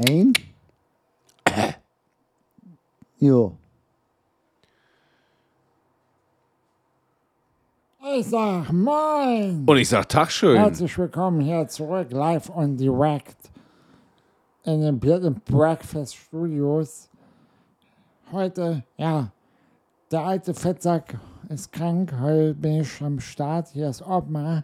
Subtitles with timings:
[0.00, 0.32] Ein?
[3.18, 3.56] Jo.
[8.16, 9.64] Ich sag Moin!
[9.66, 10.56] Und ich sag Tag schön.
[10.56, 13.50] Herzlich willkommen hier zurück, live on direct
[14.62, 17.08] in den Beard and Breakfast Studios.
[18.30, 19.32] Heute, ja,
[20.12, 21.18] der alte Fettsack
[21.48, 22.14] ist krank.
[22.20, 23.70] Heute bin ich am Start.
[23.72, 24.62] Hier ist Ottmar,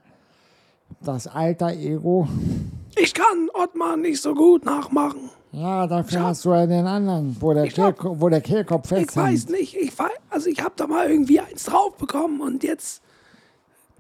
[1.01, 2.29] das alter Ego.
[2.97, 5.31] Ich kann Ottmar nicht so gut nachmachen.
[5.53, 8.91] Ja, dafür hast du ja den anderen, wo der, Ich glaub- Kehlko wo der Kehlkopf
[8.93, 12.41] Ich fest weiß nicht, ich weiß, also ich habe da mal irgendwie eins drauf bekommen
[12.41, 13.03] und jetzt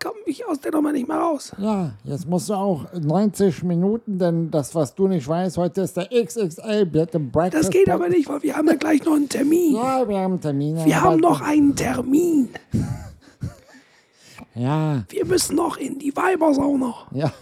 [0.03, 1.53] komme ich aus der Nummer nicht mehr raus.
[1.59, 5.97] Ja, jetzt musst du auch 90 Minuten, denn das, was du nicht weißt, heute ist
[5.97, 7.65] der XXL Beard and Breakfast.
[7.65, 9.75] Das geht aber nicht, weil wir haben ja gleich noch einen Termin.
[9.77, 10.85] Ja, wir haben Termine.
[10.85, 12.49] Wir aber- haben noch einen Termin.
[14.57, 16.95] Ja, Wir müssen noch in die Weibersauna.
[17.13, 17.33] ja,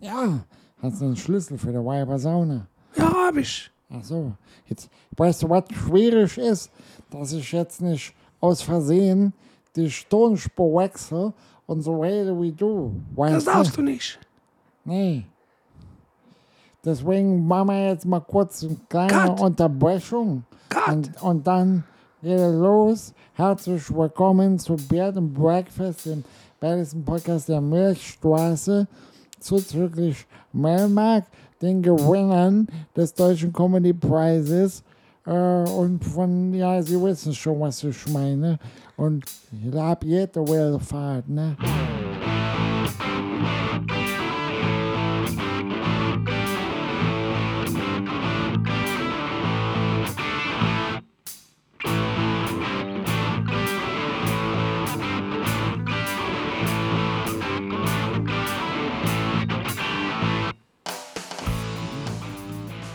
[0.00, 0.40] ja.
[0.82, 2.66] Hast du einen Schlüssel für die Weibersauna?
[2.96, 3.70] Ja, hab ich.
[3.92, 4.32] Ach so.
[4.66, 6.70] Jetzt, weißt du, was schwierig ist?
[7.10, 9.34] Dass ich jetzt nicht aus Versehen
[9.76, 11.34] die Tonspur wechsle
[11.66, 12.92] und so rede wie du.
[13.14, 14.18] Weißt Das darfst du nicht.
[14.84, 15.26] Nee.
[16.82, 19.40] Deswegen machen wir jetzt mal kurz eine kleine Cut.
[19.40, 20.44] Unterbrechung.
[20.70, 20.88] Cut.
[20.88, 21.84] Und, und dann
[22.22, 23.12] geht es los.
[23.34, 26.24] Herzlich willkommen zu Beard and Breakfast, dem
[26.58, 28.88] besten Podcast der Milchstraße.
[29.40, 31.24] Zuzüglich Melmark,
[31.60, 34.82] den Gewinnern des Deutschen Comedy Preises.
[35.26, 38.58] Äh, und von, ja, Sie wissen schon, was ich meine.
[38.96, 39.24] Und
[39.74, 41.56] hab jede Wohlfahrt, ne?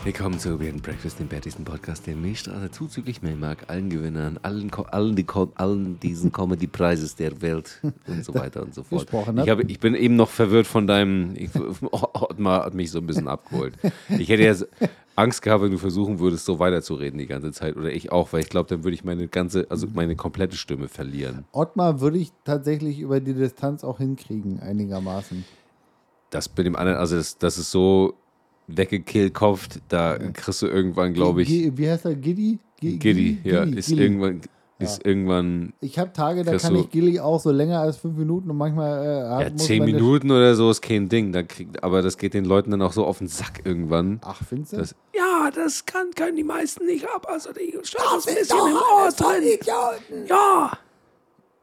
[0.06, 5.16] Willkommen zu and Breakfast, dem bärtigsten Podcast der Milchstraße, zuzüglich Melmark, allen Gewinnern, allen, allen,
[5.16, 5.26] die,
[5.56, 9.08] allen diesen Comedy-Preises der Welt und so weiter und so fort.
[9.42, 11.50] Ich, habe, ich bin eben noch verwirrt von deinem, ich,
[11.90, 13.74] Ottmar hat mich so ein bisschen abgeholt.
[14.16, 14.68] Ich hätte jetzt
[15.16, 18.42] Angst gehabt, wenn du versuchen würdest, so weiterzureden die ganze Zeit, oder ich auch, weil
[18.42, 21.46] ich glaube, dann würde ich meine ganze, also meine komplette Stimme verlieren.
[21.50, 25.44] Ottmar würde ich tatsächlich über die Distanz auch hinkriegen, einigermaßen.
[26.30, 28.14] Das mit dem anderen, also das, das ist so
[28.68, 32.14] weggekillkopft, da kriegst du irgendwann, glaube ich, G- Wie heißt er?
[32.14, 32.58] Giddy?
[32.80, 34.02] G- Giddy, ja, ist Gilly.
[34.02, 34.40] irgendwann,
[34.78, 38.50] ist irgendwann Ich habe Tage, da kann ich Gilly auch so länger als fünf Minuten
[38.50, 42.18] und manchmal äh, ja, zehn Minuten oder so ist kein Ding, da krieg, aber das
[42.18, 44.20] geht den Leuten dann auch so auf den Sack irgendwann.
[44.24, 44.76] Ach, findest du?
[44.78, 47.26] Das- Ja, das kann, können die meisten nicht ab.
[47.30, 49.58] Also die ist ein bisschen im Ohr drin.
[50.28, 50.72] Ja.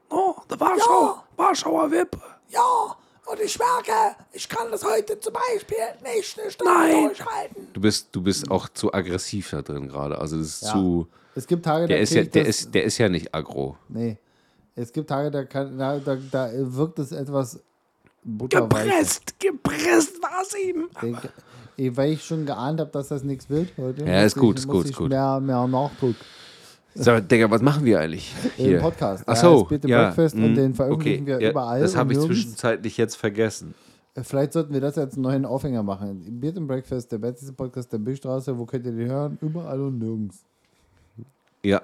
[0.09, 2.19] Oh, der Warschau, Warschauer Wippe.
[2.50, 7.03] Ja, und ich merke, ich kann das heute zum Beispiel nicht eine Stunde Nein.
[7.07, 7.67] durchhalten.
[7.73, 10.72] Du bist, du bist auch zu aggressiv da drin gerade, also das ist Ja.
[10.73, 13.33] zu, Es gibt Tage, der da ist ja, der das, ist, der ist ja nicht
[13.33, 13.78] aggro.
[13.89, 14.17] Nee.
[14.75, 17.59] Es gibt Tage, da, kann, da, da, da wirkt es etwas.
[18.25, 20.88] Gepresst, gepresst war's ihm.
[21.01, 21.29] Denke,
[21.78, 24.06] eh, weil ich schon geahnt habe, dass das nichts wird heute.
[24.06, 25.09] Ja, ist gut, ist gut, ist ich gut.
[25.09, 26.16] Mehr, mehr Nachdruck.
[26.96, 28.78] So, Digga, was machen wir eigentlich hier?
[28.78, 29.24] Im Podcast.
[29.26, 30.04] Ach Der so, heißt Beat the ja.
[30.06, 31.81] Breakfast und mm, den veröffentlichen okay, wir ja, überall.
[31.81, 32.36] Das habe ich nirgends.
[32.42, 33.74] zwischenzeitlich jetzt vergessen.
[34.16, 36.24] Äh, Vielleicht sollten wir das jetzt einen neuen Aufhänger machen.
[36.40, 38.58] Beat and Breakfast, der beste Podcast der Bildstraße.
[38.58, 39.38] Wo könnt ihr den hören?
[39.42, 40.44] Überall und nirgends.
[41.64, 41.81] Ja,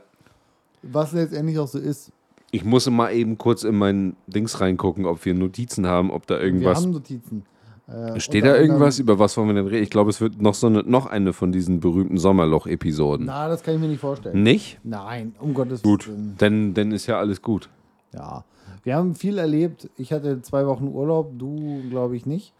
[0.83, 2.11] Was letztendlich auch so ist.
[2.51, 6.35] ich muss mal eben kurz in meinen Dings reingucken, ob wir Notizen haben, ob da
[6.35, 7.45] Wir irgendwas haben Notizen.
[7.89, 8.99] Äh, Steht da irgendwas?
[8.99, 9.83] Über was wollen wir denn reden?
[9.83, 13.25] Ich glaube, es wird noch so eine, noch eine von diesen berühmten Sommerloch-Episoden.
[13.25, 14.43] Na, das kann ich mir nicht vorstellen.
[14.43, 14.79] Nicht?
[14.83, 16.07] Nein, um Gottes Gut.
[16.07, 16.35] Willen.
[16.37, 17.69] Dann, dann ist ja alles gut.
[18.13, 18.43] Ja.
[18.83, 19.89] Wir haben viel erlebt.
[19.97, 22.53] Ich hatte zwei Wochen Urlaub, du glaube ich nicht.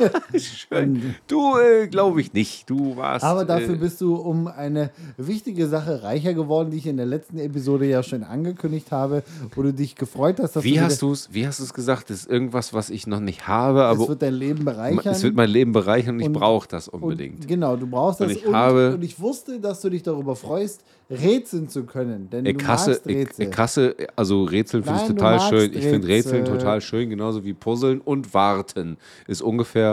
[0.38, 1.14] Schön.
[1.26, 2.68] Du, äh, glaube ich nicht.
[2.68, 3.24] Du warst.
[3.24, 7.06] Aber dafür äh, bist du um eine wichtige Sache reicher geworden, die ich in der
[7.06, 9.22] letzten Episode ja schon angekündigt habe,
[9.54, 11.28] wo du dich gefreut hast, dass Wie du hast du es?
[11.32, 12.10] Wie hast du es gesagt?
[12.10, 15.12] Das ist irgendwas, was ich noch nicht habe, aber es wird dein Leben bereichern.
[15.12, 17.46] es wird mein Leben bereichern und ich Und- brauche das und, unbedingt.
[17.46, 20.36] Genau, du brauchst Und das ich und, habe- und ich wusste, dass du dich darüber
[20.36, 23.48] freust, rätseln zu können, denn Ich du hasse, magst ich, Rätsel.
[23.48, 25.72] ich hasse, also Rätseln finde ich total schön.
[25.74, 26.56] Ich finde Rätseln Rätsel.
[26.58, 28.96] total schön, genauso wie Puzzeln und Warten.
[29.26, 29.89] Ist ungefähr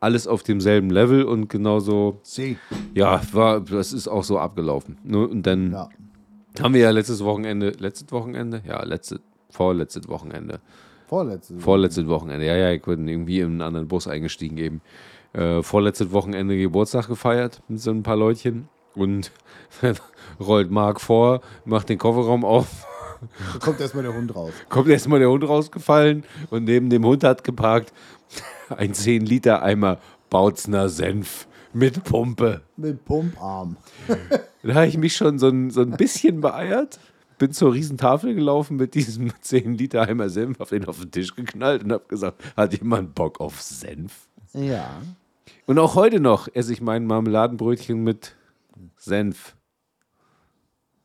[0.00, 2.56] alles auf demselben Level und genauso, See.
[2.94, 4.96] ja, war, das ist auch so abgelaufen.
[5.04, 5.26] Ne?
[5.28, 5.88] Und dann Ja.
[6.62, 8.62] haben wir ja letztes Wochenende, letztes Wochenende?
[8.66, 9.20] Ja, letzte,
[9.50, 10.60] vorletztes Wochenende.
[11.06, 11.58] Vorletzte.
[11.58, 14.80] Vorletztes Wochenende, ja, ja, ich bin irgendwie in einen anderen Bus eingestiegen eben.
[15.32, 19.30] Äh, vorletztes Wochenende Geburtstag gefeiert mit so ein paar Leutchen und
[20.40, 22.86] rollt Marc vor, macht den Kofferraum auf,
[23.20, 24.52] Da kommt erstmal der Hund raus.
[24.68, 27.92] kommt erstmal der Hund rausgefallen und neben dem Hund hat geparkt
[28.76, 29.98] ein 10 Liter Eimer
[30.30, 32.62] Bautzner Senf Mit Pumpe.
[32.76, 33.76] Mit Pumparm.
[34.62, 37.00] Da habe ich mich schon so ein, so ein bisschen beeiert.
[37.38, 41.34] Bin zur Riesentafel gelaufen mit diesem 10 Liter Eimer Senf, hab den auf den Tisch
[41.34, 44.28] geknallt und habe gesagt, hat jemand Bock auf Senf?
[44.52, 45.00] Ja.
[45.66, 48.36] Und auch heute noch esse ich mein Marmeladenbrötchen mit
[48.98, 49.54] Senf.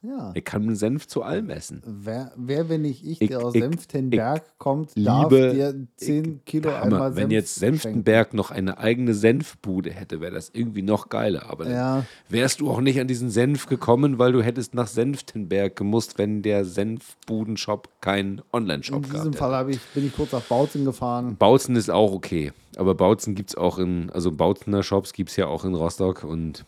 [0.05, 0.31] Ja.
[0.35, 1.81] Ich kann Senf zu allem essen.
[1.85, 6.41] Wer, wer, wenn nicht ich, Ich- der aus ich- Senftenberg kommt, darf liebe- dir 10
[6.45, 6.83] Kilo Hammer.
[6.83, 11.49] einmal Wenn Senf jetzt Senftenberg noch eine eigene Senfbude hätte, wäre das irgendwie noch geiler.
[11.49, 12.05] Aber Ja.
[12.29, 16.41] wärst du auch nicht an diesen Senf gekommen, weil du hättest nach Senftenberg gemusst, wenn
[16.41, 19.35] der Senfbudenshop keinen In Online-Shop diesem gab.
[19.39, 21.35] Fall habe ich, bin ich kurz nach Bautzen gefahren.
[21.37, 22.51] Bautzen ist auch okay.
[22.77, 26.23] Aber Bautzen gibt es auch in, also Bautzener Shops gibt es ja auch in Rostock
[26.25, 26.65] und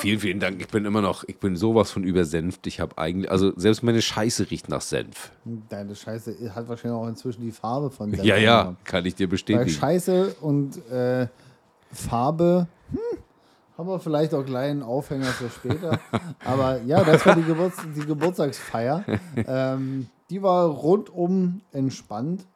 [0.00, 0.60] vielen, vielen Dank.
[0.60, 2.66] Ich bin immer noch, ich bin sowas von übersenft.
[2.66, 5.30] Ich habe eigentlich, also selbst meine Scheiße riecht nach Senf.
[5.68, 8.24] Deine Scheiße hat wahrscheinlich auch inzwischen die Farbe von Senf.
[8.24, 8.76] Ja, ja, genommen.
[8.84, 9.70] kann ich dir Weil bestätigen.
[9.70, 11.28] Scheiße und äh,
[11.92, 12.98] Farbe hm,
[13.78, 15.98] haben wir vielleicht auch gleich einen Aufhänger für später.
[16.44, 19.04] Aber ja, das war die, Geburts die Geburtstagsfeier.
[19.46, 22.46] Ähm, die war rundum entspannt.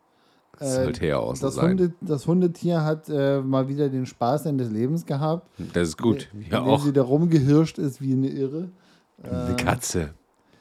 [0.59, 1.61] Das ja auch so das.
[1.63, 5.49] Hunde, das Hundetier hat äh, mal wieder den Spaß seines Lebens gehabt.
[5.73, 6.29] Das ist gut.
[6.51, 8.69] Ja, indem auch sie da rumgehirscht ist wie eine Irre.
[9.23, 10.15] eine Katze.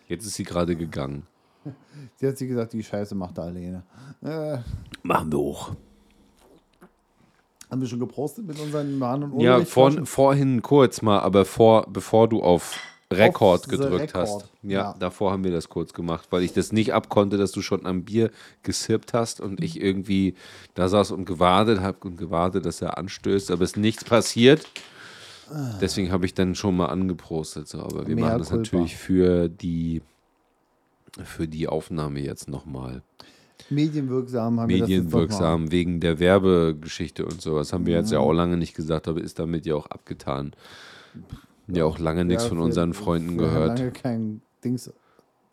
[0.07, 1.23] Jetzt ist sie gerade gegangen.
[2.15, 3.83] Sie hat sich gesagt, die Scheiße macht er alleine.
[4.23, 4.59] Äh,
[5.03, 5.71] Machen wir hoch.
[7.69, 10.05] haben wir schon geprostet mit unseren Mahn- und Ja, Ulrich-Flaschen?
[10.05, 12.79] vor, vorhin kurz mal, aber vor, bevor du auf
[13.11, 14.49] Rekord gedrückt Record, hast.
[14.63, 14.95] Ja, ja.
[14.99, 18.03] davor haben wir das kurz gemacht, weil ich das nicht abkonnte, dass du schon am
[18.03, 18.31] Bier
[18.63, 20.35] gesirbt hast und ich irgendwie
[20.73, 24.65] da saß und gewartet habe und gewartet, dass er anstößt, aber es ist nichts passiert.
[25.81, 27.67] Deswegen habe ich dann schon mal angeprostet.
[27.67, 27.79] So.
[27.79, 28.63] Aber wir Mea machen das culpa.
[28.63, 30.01] natürlich für die,
[31.23, 33.01] für die Aufnahme jetzt nochmal.
[33.69, 34.79] Medienwirksam haben wir.
[34.79, 37.73] Medienwirksam, wegen der Werbegeschichte und sowas.
[37.73, 40.53] Haben wir jetzt ja auch lange nicht gesagt, aber ist damit ja auch abgetan.
[41.67, 43.79] Ja, auch lange nichts Ja, von unseren Freunden gehört.
[43.79, 44.91] Lange kein Dings.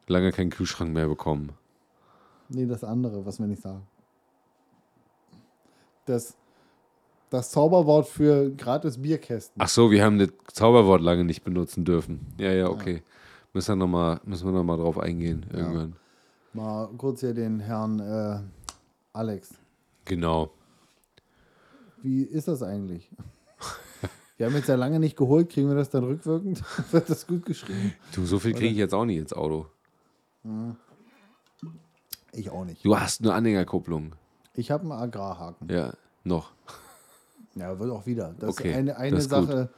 [0.07, 1.51] Lange keinen Kühlschrank mehr bekommen.
[2.49, 3.83] Nee, das andere, was wir nicht sagen.
[6.07, 6.37] Das,
[7.31, 9.61] das Zauberwort für gratis Bierkästen.
[9.61, 12.21] Ach so, wir haben das Zauberwort lange nicht benutzen dürfen.
[12.39, 13.03] Ja, ja, okay.
[13.53, 15.97] Müssen wir nochmal noch mal drauf eingehen irgendwann.
[16.53, 18.41] Mal kurz hier den Herrn äh,
[19.13, 19.55] Alex.
[20.05, 20.51] Genau.
[22.03, 23.11] Wie ist das eigentlich?
[24.37, 26.63] Wir haben jetzt ja lange nicht geholt, kriegen wir das dann rückwirkend?
[26.93, 27.95] Wird das gut geschrieben?
[28.13, 29.67] Du, so viel kriege ich jetzt auch nicht ins Auto.
[32.33, 32.85] Ich auch nicht.
[32.85, 34.13] Du hast eine Anhängerkupplung.
[34.55, 35.69] Ich habe einen Agrarhaken.
[35.69, 35.93] Ja,
[36.25, 36.53] noch.
[37.55, 38.35] Ja, wird auch wieder.
[38.39, 39.31] Das Okay, ist eine, eine das ist.
[39.31, 39.69] Sache.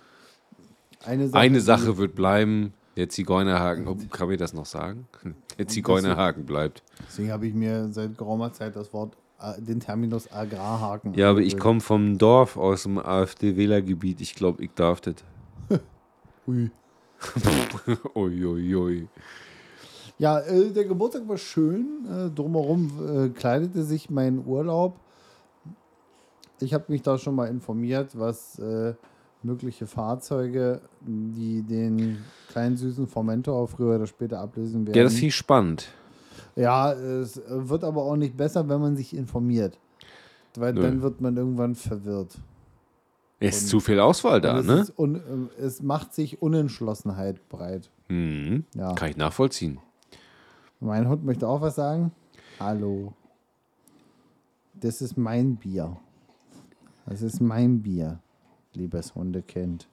[1.04, 2.72] Eine Sache, Eine Sache wird bleiben.
[2.96, 4.08] Der Zigeunerhaken.
[4.08, 5.06] Kann ich das noch sagen?
[5.58, 6.82] Der Zigeunerhaken bleibt.
[7.06, 9.14] Deswegen habe ich mir seit geraumer Zeit das Wort,
[9.58, 11.14] den Terminus Agrarhaken.
[11.14, 14.20] Ja, aber ich komme vom Dorf aus dem AfD-Wählergebiet.
[14.20, 15.16] Ich glaube, ich darf das.
[16.46, 16.70] Ui.
[18.14, 19.08] Uiuiui.
[20.18, 22.06] Ja, äh, der Geburtstag war schön.
[22.08, 22.90] Äh, drumherum
[23.26, 24.98] äh, kleidete sich mein Urlaub.
[26.60, 28.94] Ich habe mich da schon mal informiert, was äh,
[29.42, 34.96] mögliche Fahrzeuge, die den kleinen süßen Formentor früher oder später ablösen werden.
[34.96, 35.88] Ja, das ist spannend.
[36.54, 39.78] Ja, es wird aber auch nicht besser, wenn man sich informiert.
[40.56, 40.82] Weil Nö.
[40.82, 42.38] dann wird man irgendwann verwirrt.
[43.38, 44.80] Es ist zu viel Auswahl da, Und es, ne?
[44.80, 47.90] ist un, äh, es macht sich Unentschlossenheit breit.
[48.08, 48.64] Mhm.
[48.74, 48.94] Ja.
[48.94, 49.78] Kann ich nachvollziehen.
[50.80, 52.12] Mein Hund möchte auch was sagen.
[52.58, 53.12] Hallo.
[54.74, 55.96] Das ist mein Bier.
[57.06, 58.18] Das ist mein Bier,
[58.74, 59.88] liebes Hundekind.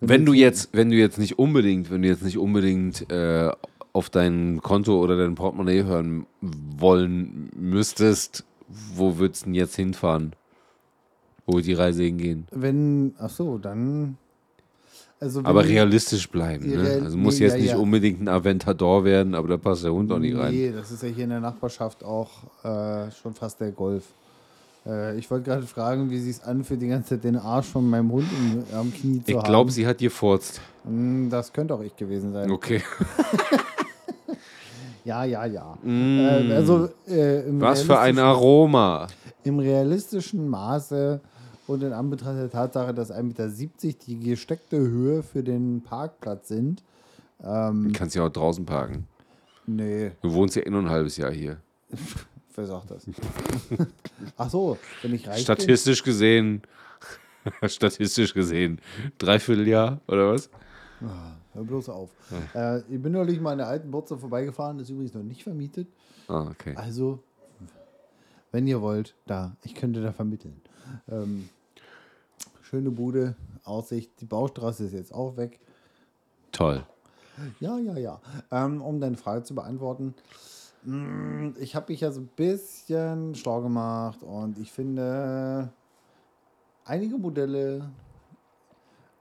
[0.00, 3.50] Wenn du jetzt, wenn du jetzt nicht unbedingt, wenn du jetzt nicht unbedingt äh,
[3.94, 10.34] auf dein Konto oder dein Portemonnaie hören wollen müsstest, wo würdest du denn jetzt hinfahren?
[11.46, 12.46] Wo wird die Reise hingehen?
[12.50, 14.18] Wenn, ach so, dann.
[15.20, 16.68] Also Aber realistisch bleiben.
[16.70, 17.00] Ne?
[17.04, 17.76] Also muss nee, jetzt ja, nicht ja.
[17.76, 20.52] unbedingt ein Aventador werden, aber da passt der Hund auch nicht rein.
[20.52, 22.30] Nee, das ist ja hier in der Nachbarschaft auch
[22.64, 24.04] äh, schon fast der Golf.
[24.84, 28.10] Äh, ich wollte gerade fragen, wie sich anfühlt, die ganze Zeit den Arsch von meinem
[28.10, 29.44] Hund im, am Knie zu Ich haben.
[29.44, 30.60] glaube, sie hat gefurzt.
[30.84, 32.50] Hm, Das könnte auch ich gewesen sein.
[32.50, 32.82] Okay.
[35.04, 35.78] Ja, ja, ja.
[35.84, 37.60] Äh, also, äh, Mm.
[37.60, 39.06] Was für ein Aroma.
[39.42, 41.20] Im realistischen Maße
[41.66, 46.82] und in Anbetracht der Tatsache, dass 1,70 Meter die gesteckte Höhe für den Parkplatz sind.
[47.38, 49.06] Du kannst ja auch draußen parken.
[49.66, 51.58] Nee, Du wohnst ja eh nur ein halbes Jahr hier.
[52.54, 53.06] wer sagt das?
[54.36, 55.42] Ach so, wenn ich reich bin.
[55.44, 56.62] Statistisch gesehen,
[57.66, 58.80] statistisch gesehen,
[59.18, 60.48] Dreivierteljahr oder was?
[61.54, 62.10] Hör bloß auf.
[62.54, 65.88] Äh, ich bin neulich mal an der alten Butze vorbeigefahren, ist übrigens noch nicht vermietet.
[66.28, 66.74] Ah, okay.
[66.76, 67.20] Also,
[68.50, 70.60] wenn ihr wollt, da, ich könnte da vermitteln.
[71.08, 71.48] Ähm,
[72.62, 74.10] schöne Bude, Aussicht.
[74.20, 75.60] Die Baustraße ist jetzt auch weg.
[76.52, 76.84] Toll.
[77.60, 78.20] Ja, ja, ja.
[78.50, 80.14] Ähm, um deine Frage zu beantworten,
[80.84, 85.72] mm, ich habe mich ja so ein bisschen schlau gemacht und ich finde
[86.84, 87.90] einige Modelle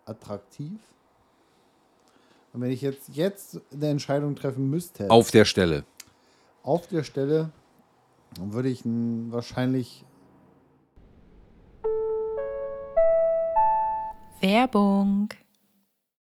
[0.05, 0.79] attraktiv.
[2.53, 5.83] Und wenn ich jetzt, jetzt eine Entscheidung treffen müsste, Auf der Stelle.
[6.62, 7.50] auf der Stelle,
[8.38, 10.05] dann würde ich wahrscheinlich
[14.39, 15.29] Werbung.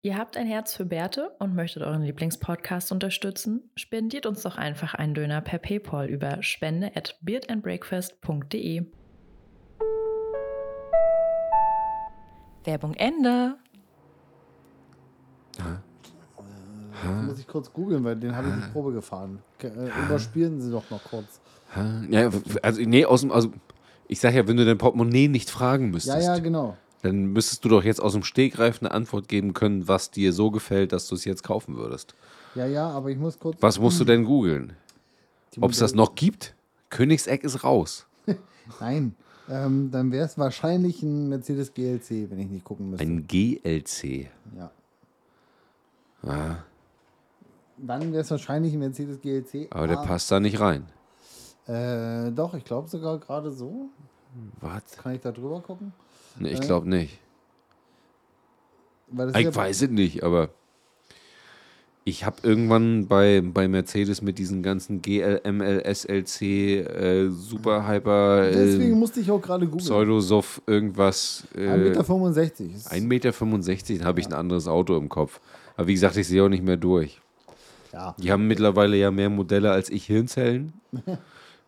[0.02, 3.70] Ihr habt ein Herz für Bärte und möchtet euren Lieblingspodcast unterstützen?
[3.76, 8.86] Spendiert uns doch einfach einen Döner per PayPal über spende at beardandbreakfast.de.
[12.64, 13.56] Werbung Ende.
[17.26, 19.38] Muss ich kurz googeln, weil den habe ich die Probe gefahren.
[19.62, 19.68] Äh,
[20.06, 21.40] überspielen Sie doch noch kurz.
[22.10, 22.30] Ja,
[22.62, 23.52] also, nee, aus dem, also,
[24.08, 26.76] ich sag ja, wenn du dein Portemonnaie nicht fragen Ja, müsstest, ja, genau.
[27.02, 30.50] dann müsstest du doch jetzt aus dem Stegreif eine Antwort geben können, was dir so
[30.50, 32.14] gefällt, dass du es jetzt kaufen würdest.
[32.54, 33.58] Ja, ja, aber ich muss kurz.
[33.60, 34.72] Was musst du denn googeln?
[35.60, 36.54] Ob es das noch gibt?
[36.90, 38.06] Königseck ist raus.
[38.80, 39.14] Nein.
[39.50, 43.04] Ähm, dann wäre es wahrscheinlich ein Mercedes GLC, wenn ich nicht gucken müsste.
[43.04, 44.28] Ein GLC.
[44.56, 44.70] ja.
[46.22, 46.56] Ah,
[47.80, 49.68] Dann wäre es wahrscheinlich ein Mercedes GLC.
[49.70, 50.86] aber der passt da nicht rein.
[51.66, 53.90] Äh, doch, ich glaube sogar gerade so.
[54.60, 54.96] Was?
[54.96, 55.92] Kann ich da drüber gucken?
[56.38, 57.18] Nee, ich Äh, glaube nicht.
[59.34, 60.50] Ich ja- weiß es nicht, aber
[62.04, 68.50] ich habe irgendwann bei, bei Mercedes mit diesen ganzen GL, ML, SLC, äh, Super Hyper,
[68.50, 69.84] Deswegen äh, musste ich auch gerade googeln.
[69.84, 71.46] Pseudosof, irgendwas.
[71.54, 72.76] Äh, 1,65 Meter.
[72.76, 75.40] Ist, 1,65 Meter habe ich ein anderes Auto im Kopf.
[75.76, 77.20] Aber wie gesagt, ich sehe auch nicht mehr durch.
[77.92, 78.14] Ja.
[78.18, 80.72] Die haben mittlerweile ja mehr Modelle als ich Hirnzellen.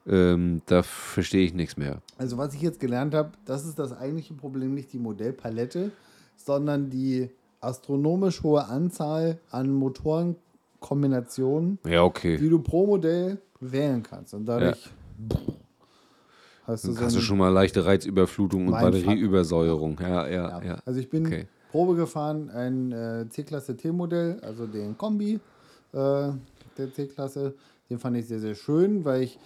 [0.06, 1.98] ähm, da verstehe ich nichts mehr.
[2.18, 5.90] Also was ich jetzt gelernt habe, das ist das eigentliche Problem, nicht die Modellpalette,
[6.36, 12.38] sondern die astronomisch hohe Anzahl an Motorenkombinationen, Ja, okay.
[12.38, 14.32] die du pro Modell wählen kannst.
[14.34, 14.90] Und dadurch
[16.64, 18.72] hast du Dann so hast du schon mal leichte Reizüberflutung und.
[18.72, 19.98] Batterieübersäuerung.
[20.00, 20.62] Ja, ja, Ja.
[20.64, 20.78] ja.
[20.84, 21.46] Also ich bin Okay.
[21.70, 25.38] Probe gefahren, ein äh, C-Klasse T-Modell, also den Kombi
[25.92, 27.54] der C-Klasse.
[27.88, 29.38] Den fand ich sehr, sehr schön, weil ich,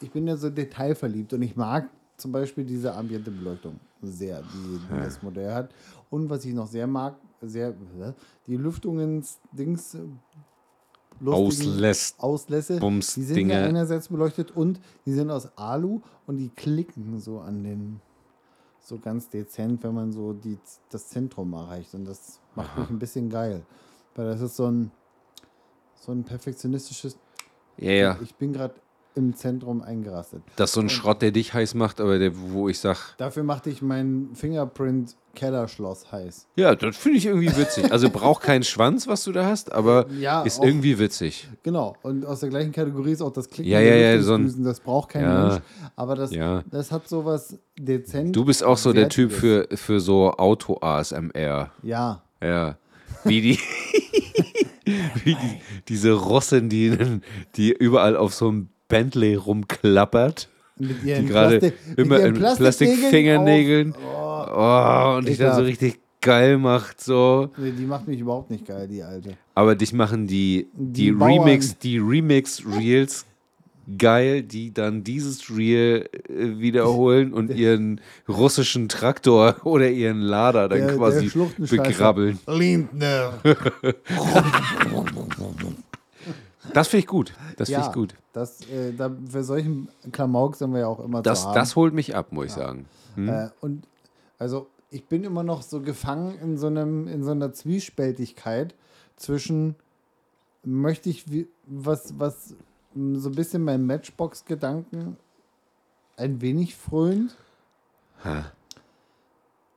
[0.00, 4.80] ich bin ja so detailverliebt und ich mag zum Beispiel diese ambiente Beleuchtung sehr, die
[4.96, 5.70] das Modell hat.
[6.08, 7.74] Und was ich noch sehr mag, sehr,
[8.46, 9.98] die Lüftungsdings
[11.20, 12.20] lustigen Auslässt.
[12.20, 13.54] Auslässe, Bums, die sind Dinge.
[13.54, 18.00] ja einerseits beleuchtet und die sind aus Alu und die klicken so an den,
[18.80, 20.58] so ganz dezent, wenn man so die,
[20.90, 21.94] das Zentrum erreicht.
[21.94, 23.62] Und das macht mich ein bisschen geil.
[24.14, 24.90] Weil das ist so ein,
[26.04, 27.16] so ein perfektionistisches,
[27.78, 28.18] Ja, ja.
[28.22, 28.74] ich bin gerade
[29.14, 30.42] im Zentrum eingerastet.
[30.56, 33.42] Das ist so ein Schrott, der dich heiß macht, aber der, wo ich sag, Dafür
[33.42, 36.48] machte ich mein Fingerprint-Kellerschloss heiß.
[36.56, 37.92] ja, das finde ich irgendwie witzig.
[37.92, 41.48] Also braucht keinen Schwanz, was du da hast, aber Ja, ist auch- irgendwie witzig.
[41.62, 44.64] Genau, und aus der gleichen Kategorie ist auch das Klicken Ja, ja, ja, so ein-
[44.64, 45.48] das braucht kein Ja.
[45.48, 45.62] Mensch.
[45.94, 46.62] Aber das, Ja.
[46.70, 48.34] das hat sowas dezent.
[48.34, 51.70] Du bist auch so der Typ für, für so Auto-ASMR.
[51.82, 52.76] Ja, Ja.
[53.24, 53.58] Wie die.
[55.24, 56.96] wie die, diese Russin, die,
[57.56, 60.48] die überall auf so einem Bentley rumklappert.
[60.78, 63.94] mit Die ihren gerade Plastik- mit immer ihren in Plastikfingernägeln.
[63.94, 67.50] auf- Oh, und dich dann so richtig geil macht, so.
[67.56, 69.30] Nee, die macht mich überhaupt nicht geil, die alte.
[69.54, 71.40] Aber dich machen die, die, Die Bauern.
[71.40, 73.24] Remix, die Remix-Reels
[73.98, 80.78] geil, die dann dieses Reel äh, wiederholen und ihren russischen Traktor oder ihren Lader dann
[80.78, 81.82] Der- der quasi Schluchtenscheißer.
[81.82, 82.38] begrabbeln.
[82.46, 83.34] Lindner.
[86.72, 87.34] Das finde ich gut.
[87.56, 88.14] Das finde ja, ich gut.
[88.32, 91.54] Das, äh, da, für solchen Klamauk sind wir ja auch immer Das, zu haben.
[91.56, 92.86] das holt mich ab, muss ich sagen.
[93.16, 93.28] Hm?
[93.28, 93.82] Äh, und
[94.38, 98.74] also ich bin immer noch so gefangen in so einem, in so einer Zwiespältigkeit
[99.16, 99.74] zwischen
[100.64, 101.24] möchte ich
[101.66, 102.54] was, was
[102.94, 105.16] so ein bisschen mein Matchbox-Gedanken
[106.16, 107.36] ein wenig frönt.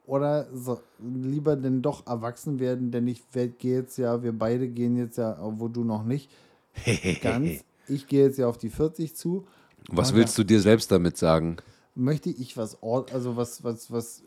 [0.05, 4.97] Oder so, lieber denn doch erwachsen werden, denn ich gehe jetzt ja, wir beide gehen
[4.97, 6.29] jetzt ja, wo du noch nicht,
[7.21, 7.63] ganz.
[7.87, 9.47] Ich gehe jetzt ja auf die 40 zu.
[9.89, 11.57] Was Oh, willst du dir selbst damit sagen?
[11.97, 14.21] möchte ich was, also was, was, was,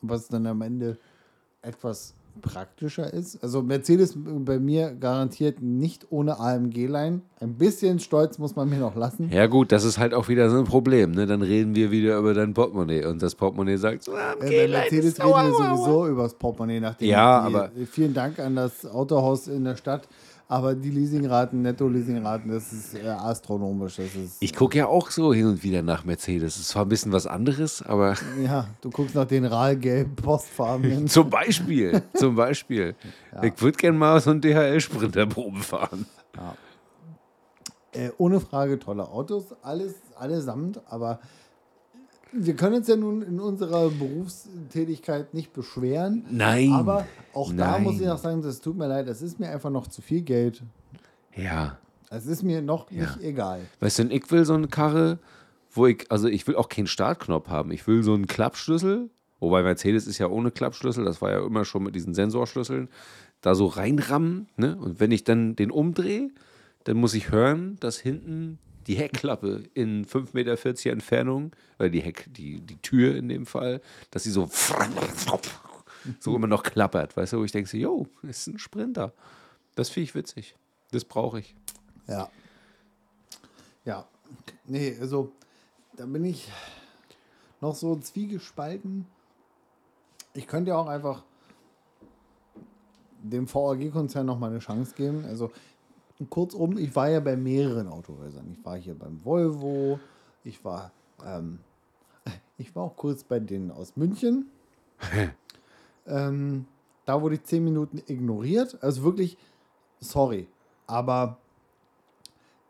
[0.00, 0.98] was dann am Ende
[1.60, 3.42] etwas praktischer ist.
[3.42, 7.20] Also Mercedes bei mir garantiert nicht ohne AMG-Line.
[7.40, 9.30] Ein bisschen Stolz muss man mir noch lassen.
[9.30, 11.12] Ja gut, das ist halt auch wieder so ein Problem.
[11.12, 11.26] Ne?
[11.26, 14.68] Dann reden wir wieder über dein Portemonnaie und das Portemonnaie sagt so, ah, Äh, bei
[14.68, 19.48] Mercedes reden wir sowieso über das Portemonnaie, nachdem Ja, aber- vielen Dank an das Autohaus
[19.48, 20.08] in der Stadt
[20.48, 23.96] Aber die Leasingraten, Netto-Leasingraten, das ist äh, astronomisch.
[23.96, 26.54] Das ist, Ich gucke ja auch so hin und wieder nach Mercedes.
[26.54, 31.08] Das ist zwar ein bisschen was anderes, aber ja, du guckst nach den rahlgelben Postfarbenen.
[31.08, 32.94] zum Beispiel, zum Beispiel.
[33.42, 36.06] Ich würde gerne mal so einen DHL-Sprinter-Probe fahren.
[37.92, 41.18] Äh, ohne Frage tolle Autos, alles allesamt, aber
[42.32, 46.24] wir können uns ja nun in unserer Berufstätigkeit nicht beschweren.
[46.30, 46.72] Nein.
[46.72, 47.82] Aber auch da Nein.
[47.84, 50.22] muss ich noch sagen, das tut mir leid, es ist mir einfach noch zu viel
[50.22, 50.62] Geld.
[51.34, 51.78] Ja.
[52.10, 53.02] Es ist mir noch Ja.
[53.02, 53.60] nicht egal.
[53.80, 55.18] Weißt du, ich will so eine Karre,
[55.72, 57.70] wo ich, also ich will auch keinen Startknopf haben.
[57.70, 61.64] Ich will so einen Klappschlüssel, wobei Mercedes ist ja ohne Klappschlüssel, das war ja immer
[61.64, 62.88] schon mit diesen Sensorschlüsseln,
[63.40, 64.48] da so reinrammen.
[64.56, 64.76] Ne?
[64.76, 66.30] Und wenn ich dann den umdrehe,
[66.84, 72.26] dann muss ich hören, dass hinten die Heckklappe in 5,40 Meter Entfernung, oder die Heck,
[72.32, 74.48] die, die Tür in dem Fall, dass sie so
[76.20, 79.12] so immer noch klappert, weißt du, wo ich denke, so, yo, ist ein Sprinter.
[79.74, 80.56] Das finde ich witzig.
[80.92, 81.54] Das brauche ich.
[82.06, 82.30] Ja.
[83.84, 84.06] Ja.
[84.64, 85.32] Nee, also
[85.96, 86.48] da bin ich
[87.60, 89.06] noch so zwiegespalten.
[90.34, 91.24] Ich könnte ja auch einfach
[93.22, 95.24] dem VAG-Konzern noch mal eine Chance geben.
[95.24, 95.50] Also
[96.30, 98.46] kurzum, ich war ja bei mehreren Autohäusern.
[98.50, 99.98] Ich war hier beim Volvo,
[100.44, 100.92] ich war,
[101.24, 101.60] ähm,
[102.58, 104.50] ich war auch kurz bei denen aus München.
[106.06, 106.66] ähm,
[107.04, 108.78] da wurde ich zehn Minuten ignoriert.
[108.82, 109.36] Also wirklich,
[110.00, 110.48] sorry,
[110.86, 111.38] aber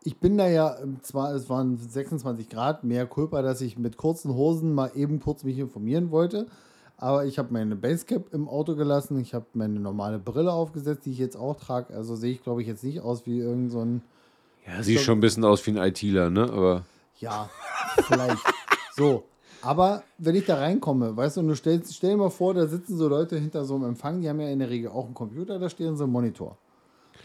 [0.03, 4.33] ich bin da ja, zwar es waren 26 Grad, mehr Kulpa, dass ich mit kurzen
[4.33, 6.47] Hosen mal eben kurz mich informieren wollte.
[6.97, 11.11] Aber ich habe meine Basecap im Auto gelassen, ich habe meine normale Brille aufgesetzt, die
[11.11, 11.93] ich jetzt auch trage.
[11.93, 14.01] Also sehe ich, glaube ich, jetzt nicht aus wie irgend so ein,
[14.65, 16.51] Ja, sieht schon ein bisschen aus wie ein ITler, ne?
[16.51, 16.85] Aber
[17.19, 17.49] ja,
[18.07, 18.41] vielleicht.
[18.95, 19.23] so.
[19.61, 22.67] Aber wenn ich da reinkomme, weißt du, und du stellst, stell dir mal vor, da
[22.67, 25.13] sitzen so Leute hinter so einem Empfang, die haben ja in der Regel auch einen
[25.13, 26.57] Computer, da stehen so ein Monitor.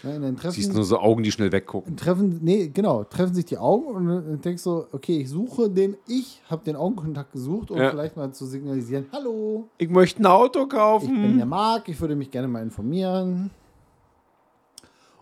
[0.04, 1.96] Ne, in den Treffen, siehst nur so Augen, die schnell weggucken.
[1.96, 5.96] treffen, nee, genau, treffen sich die Augen und dann denkst du, okay, ich suche den,
[6.08, 7.90] ich habe den Augenkontakt gesucht, um Ja.
[7.90, 11.36] vielleicht mal zu signalisieren, hallo, Ich möchte ein Auto ich bin kaufen.
[11.36, 13.50] der Marc, ich würde mich gerne mal informieren.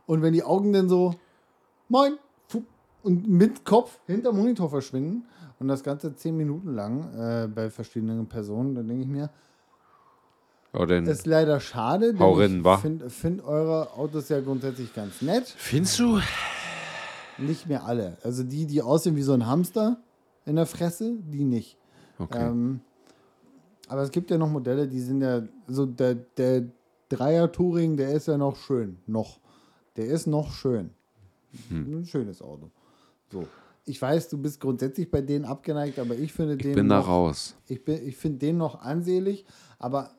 [0.07, 1.15] Und wenn die Augen dann so,
[1.89, 2.15] moin,
[3.03, 5.25] und mit Kopf hinter Monitor verschwinden
[5.59, 9.31] und das Ganze zehn Minuten lang äh, bei verschiedenen Personen, dann denke ich mir,
[10.73, 15.21] denn, das ist leider schade, denn rein, ich finde find eure Autos ja grundsätzlich ganz
[15.21, 15.47] nett.
[15.57, 16.21] Findest du?
[17.39, 18.19] Nicht mehr alle.
[18.23, 20.01] Also die, die aussehen wie so ein Hamster
[20.47, 21.77] in der Fresse, die nicht.
[22.19, 22.49] Okay.
[22.49, 22.81] Ähm,
[23.89, 26.65] aber es gibt ja noch Modelle, die sind ja, so der, der
[27.09, 28.99] Dreier-Touring, der ist ja noch schön.
[29.07, 29.41] Noch.
[29.97, 30.91] Der ist noch schön.
[31.69, 32.01] Hm.
[32.01, 32.71] Ein schönes Auto.
[33.33, 33.47] So.
[33.87, 36.71] Ich weiß, du bist grundsätzlich bei denen abgeneigt, aber ich finde den.
[36.71, 37.57] ich bin da noch, raus.
[37.67, 39.45] Ich, bin- ich finde den noch ansehlich,
[39.81, 40.11] aber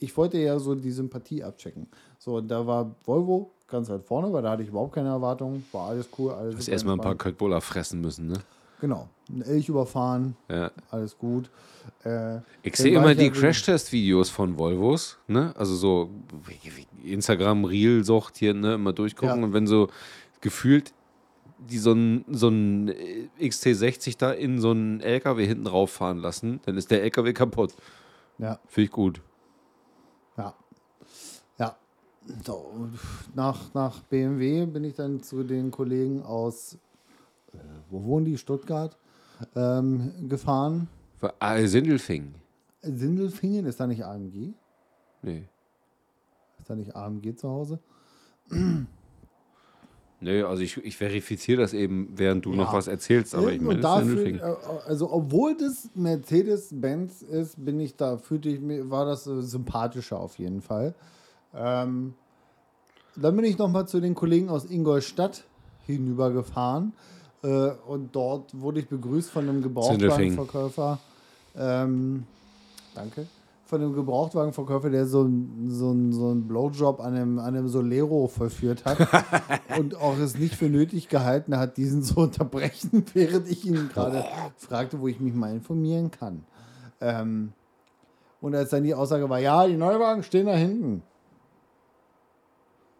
[0.00, 1.86] ich wollte ja so die Sympathie abchecken.
[2.18, 5.64] So, da war Volvo ganz weit vorne, weil da hatte ich überhaupt keine Erwartungen.
[5.72, 7.14] War alles cool, alles Du hast erstmal ein paar.
[7.14, 8.38] Köttbullar fressen müssen, ne?
[8.80, 9.08] Genau.
[9.30, 10.70] Ein Elch überfahren, Ja.
[10.90, 11.50] alles gut.
[12.04, 15.52] Äh, Ich sehe immer die Crash-Test-Videos von Volvos, ne?
[15.56, 16.10] Also so
[17.04, 18.74] Instagram Reel-Sucht hier, ne?
[18.74, 19.44] Immer durchgucken Ja.
[19.46, 19.88] und wenn so
[20.40, 20.92] gefühlt
[21.58, 26.60] die so ein, so ein äh, XT60 da in so einen LKW hinten rauffahren lassen,
[26.66, 27.72] dann ist der LKW kaputt.
[28.38, 29.22] Ja, Finde ich gut.
[30.36, 30.54] ja.
[31.58, 31.76] Ja.
[32.44, 32.88] So,
[33.34, 36.76] nach, nach BMW bin ich dann zu den Kollegen aus,
[37.52, 37.58] äh,
[37.90, 38.36] wo wohnen die?
[38.38, 38.96] Stuttgart,
[39.54, 40.88] ähm, gefahren.
[41.38, 42.34] Ah, Sindelfing.
[42.82, 44.52] Sindelfingen, ist da nicht AMG?
[45.22, 45.48] Nee.
[46.58, 47.78] Ist da nicht AMG zu Hause?
[50.20, 52.56] Nee, also ich, ich verifiziere das eben, während du Ja.
[52.56, 54.40] noch was erzählst, aber ich meine, dafür, Sindelfingen.
[54.40, 54.54] äh,
[54.86, 60.18] also obwohl das Mercedes-Benz ist, bin ich da, fühlte ich mir, war das äh, sympathischer
[60.18, 60.94] auf jeden Fall.
[61.54, 62.14] Ähm,
[63.16, 65.44] dann bin ich nochmal zu den Kollegen aus Ingolstadt
[65.86, 66.92] hinübergefahren
[67.42, 70.98] äh, und dort wurde ich begrüßt von einem Gebrauchtwagenverkäufer.
[71.56, 72.24] Ähm,
[72.94, 73.26] danke.
[73.64, 75.28] Von einem Gebrauchtwagenverkäufer, der so,
[75.68, 78.98] so, so einen Blowjob an einem, an einem Solero vollführt hat
[79.78, 84.24] und auch es nicht für nötig gehalten hat, diesen zu unterbrechen, während ich ihn gerade
[84.56, 86.44] fragte, wo ich mich mal informieren kann.
[87.00, 87.52] Ähm,
[88.40, 91.02] und als dann die Aussage war, ja, die Neuwagen stehen da hinten.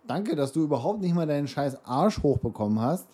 [0.07, 3.09] Danke, dass du überhaupt nicht mal deinen scheiß Arsch hochbekommen hast.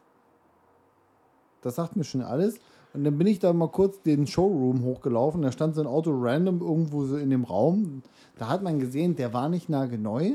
[1.63, 2.59] Das sagt mir schon alles.
[2.93, 5.41] Und dann bin ich da mal kurz den Showroom hochgelaufen.
[5.43, 8.03] Da stand so ein Auto random irgendwo so in dem Raum.
[8.39, 10.33] Da hat man gesehen, der war nicht nagelneu.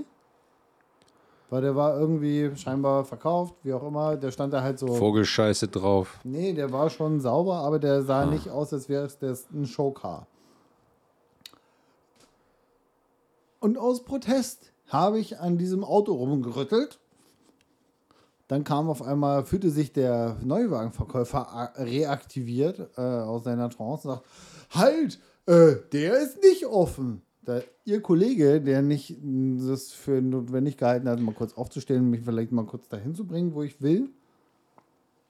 [1.50, 4.18] Weil der war irgendwie scheinbar verkauft, wie auch immer.
[4.18, 4.88] Der stand da halt so.
[4.88, 6.20] Vogelscheiße drauf.
[6.24, 9.66] Nee, der war schon sauber, aber der sah nicht aus, als wäre es das ein
[9.66, 10.28] Showcar.
[13.60, 17.00] Und aus Protest habe ich an diesem Auto rumgerüttelt
[18.48, 24.26] Dann kam auf einmal, fühlte sich der Neuwagenverkäufer reaktiviert äh, aus seiner Trance und sagt,
[24.72, 27.22] halt, äh, der ist nicht offen.
[27.44, 32.22] Da, ihr Kollege, der nicht das für notwendig gehalten hat, mal kurz aufzustehen und mich
[32.24, 34.10] vielleicht mal kurz dahin zu bringen, wo ich will,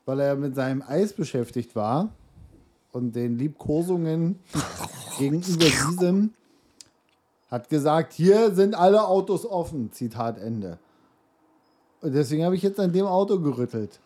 [0.05, 2.09] weil er mit seinem Eis beschäftigt war
[2.91, 4.39] und den Liebkosungen
[5.19, 6.33] gegenüber diesem,
[7.49, 10.79] hat gesagt, hier sind alle Autos offen, Zitat Ende.
[12.01, 13.99] Und deswegen habe ich jetzt an dem Auto gerüttelt.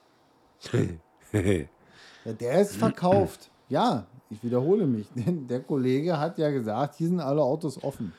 [2.24, 3.50] Ja, der ist verkauft.
[3.68, 5.08] Ja, ich wiederhole mich.
[5.16, 8.14] Denn der Kollege hat ja gesagt, hier sind alle Autos offen.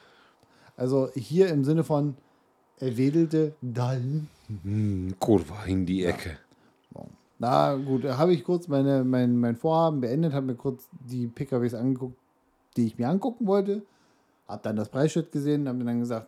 [0.76, 2.16] Also hier im Sinne von,
[2.78, 4.28] er wedelte dann.
[5.20, 6.38] Kurva in die Ecke.
[7.38, 11.26] Na gut, da habe ich kurz meine, mein, mein Vorhaben beendet, habe mir kurz die
[11.26, 12.16] PKWs angeguckt,
[12.76, 13.82] die ich mir angucken wollte.
[14.52, 16.26] Habe dann das Preisschild gesehen und habe mir dann gesagt,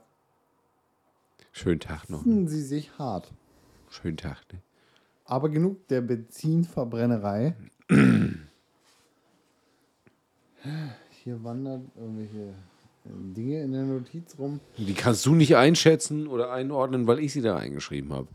[1.52, 2.22] Schönen Tag noch.
[2.22, 3.30] finden Sie sich hart.
[3.90, 4.38] Schönen Tag.
[4.52, 4.60] Ne?
[5.26, 7.54] Aber genug der Benzinverbrennerei.
[11.22, 14.60] Hier wandert irgendwelche äh, Dinge in der Notiz rum.
[14.78, 18.28] Die kannst du nicht einschätzen oder einordnen, weil ich sie da eingeschrieben habe.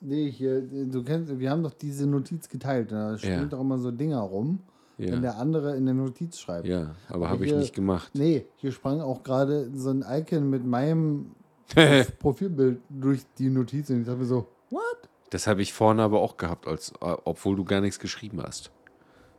[0.00, 2.92] Nee, hier, du kennst, wir haben doch diese Notiz geteilt.
[2.92, 3.44] Da stehen Ja.
[3.46, 4.60] doch immer so Dinger rum,
[4.98, 6.66] wenn Ja, der andere in der Notiz schreibt.
[6.66, 8.10] ja aber habe ich nicht gemacht.
[8.14, 11.32] Nee, hier sprang auch gerade so ein Icon mit meinem
[12.18, 14.82] Profilbild durch die Notiz und ich dachte mir so, what?
[15.30, 18.70] Das habe ich vorne aber auch gehabt, als, äh, obwohl du gar nichts geschrieben hast.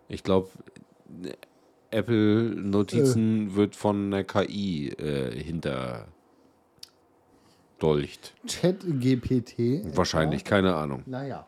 [0.10, 0.50] Ich glaube,
[1.92, 6.08] Apple Notizen wird von einer KI äh, hinter
[7.80, 8.34] dolcht.
[8.46, 9.96] Chat GPT.
[9.96, 11.04] Wahrscheinlich, keine Ahnung.
[11.06, 11.48] Naja.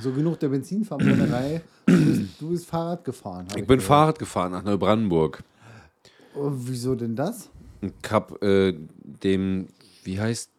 [0.00, 1.62] So genug der Benzinverbrennerei.
[1.86, 3.46] du, bist, du bist Fahrrad gefahren.
[3.48, 3.82] hab Ich bin gehört.
[3.82, 5.42] Fahrrad gefahren nach Neubrandenburg.
[6.34, 7.48] Oh, wieso denn das?
[7.80, 8.74] Ich hab äh,
[9.22, 9.68] dem,
[10.02, 10.50] wie heißt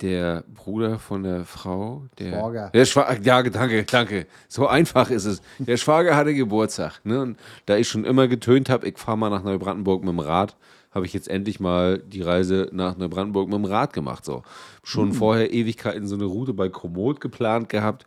[0.00, 2.04] der Bruder von der Frau?
[2.18, 2.70] Der, Schwager.
[2.70, 4.26] Der Schwager, ja, danke, danke.
[4.48, 5.42] So einfach ist es.
[5.58, 7.00] Der Schwager hatte Geburtstag.
[7.04, 7.20] Ne?
[7.20, 10.56] Und da ich schon immer getönt habe, ich fahre mal nach Neubrandenburg mit dem Rad,
[10.90, 14.24] habe ich jetzt endlich mal die Reise nach Neubrandenburg mit dem Rad gemacht.
[14.24, 14.42] So.
[14.82, 18.06] Schon vorher Ewigkeiten so eine Route bei Komoot geplant gehabt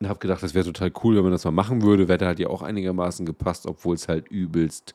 [0.00, 2.08] und habe gedacht, das wäre total cool, wenn man das mal machen würde.
[2.08, 4.94] Wetter hat ja auch einigermaßen gepasst, obwohl es halt übelst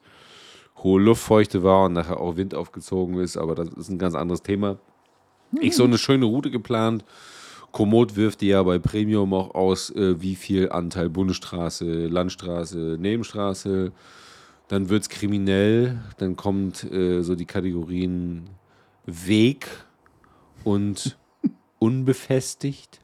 [0.83, 4.43] hohe Luftfeuchte war und nachher auch Wind aufgezogen ist, aber das ist ein ganz anderes
[4.43, 4.77] Thema.
[5.59, 7.05] Ich so eine schöne Route geplant.
[7.71, 13.91] Komoot wirft dir ja bei Premium auch aus, äh, wie viel Anteil Bundesstraße, Landstraße, Nebenstraße.
[14.67, 15.99] Dann wird es kriminell.
[16.17, 18.49] Dann kommt äh, so die Kategorien
[19.05, 19.67] Weg
[20.63, 21.17] und
[21.79, 22.99] unbefestigt.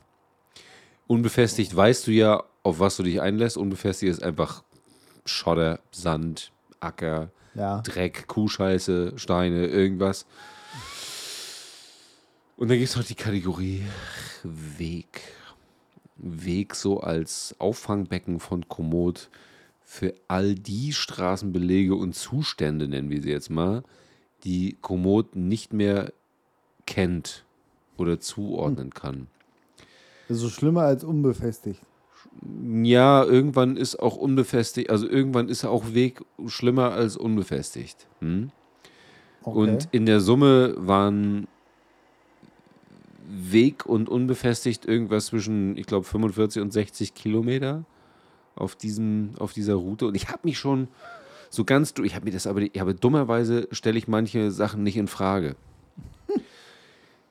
[1.08, 3.58] Unbefestigt weißt du ja, auf was du dich einlässt.
[3.58, 4.64] Unbefestigt ist einfach
[5.26, 7.82] Schotter, Sand, Acker, Ja.
[7.82, 10.26] Dreck, Kuhscheiße, Steine, irgendwas.
[12.58, 13.84] Und dann gibt es noch die Kategorie
[14.44, 15.22] Weg.
[16.18, 19.30] Weg so als Auffangbecken von Komoot
[19.84, 23.84] für all die Straßenbelege und Zustände, nennen wir sie jetzt mal,
[24.44, 26.14] die Komoot nicht mehr
[26.86, 27.46] kennt
[27.98, 29.28] oder zuordnen kann.
[30.28, 31.82] Das ist so schlimmer als unbefestigt.
[32.82, 38.08] Ja, irgendwann ist auch unbefestigt, also irgendwann ist auch Weg schlimmer als unbefestigt.
[38.20, 38.52] Hm?
[39.44, 39.58] Okay.
[39.58, 41.48] Und in der Summe waren
[43.28, 47.86] Weg und unbefestigt irgendwas zwischen, ich glaube, 45 und 60 Kilometer
[48.56, 50.08] auf, diesem, auf dieser Route.
[50.08, 50.88] Und ich habe mich schon
[51.50, 54.98] so ganz, ich habe mir das aber, ich habe dummerweise stelle ich manche Sachen nicht
[54.98, 55.56] in Frage.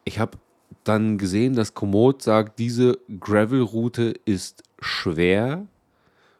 [0.04, 0.38] Ich habe
[0.84, 5.66] dann gesehen, dass Komoot sagt, diese Gravel-Route ist schwer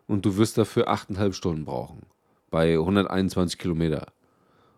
[0.07, 2.03] und du wirst dafür 8,5 Stunden brauchen.
[2.51, 4.09] Bei 121 Kilometer.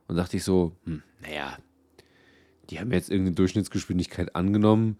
[0.07, 1.57] Und dachte ich so, hm, naja,
[2.71, 4.99] die haben jetzt irgendeine Durchschnittsgeschwindigkeit angenommen,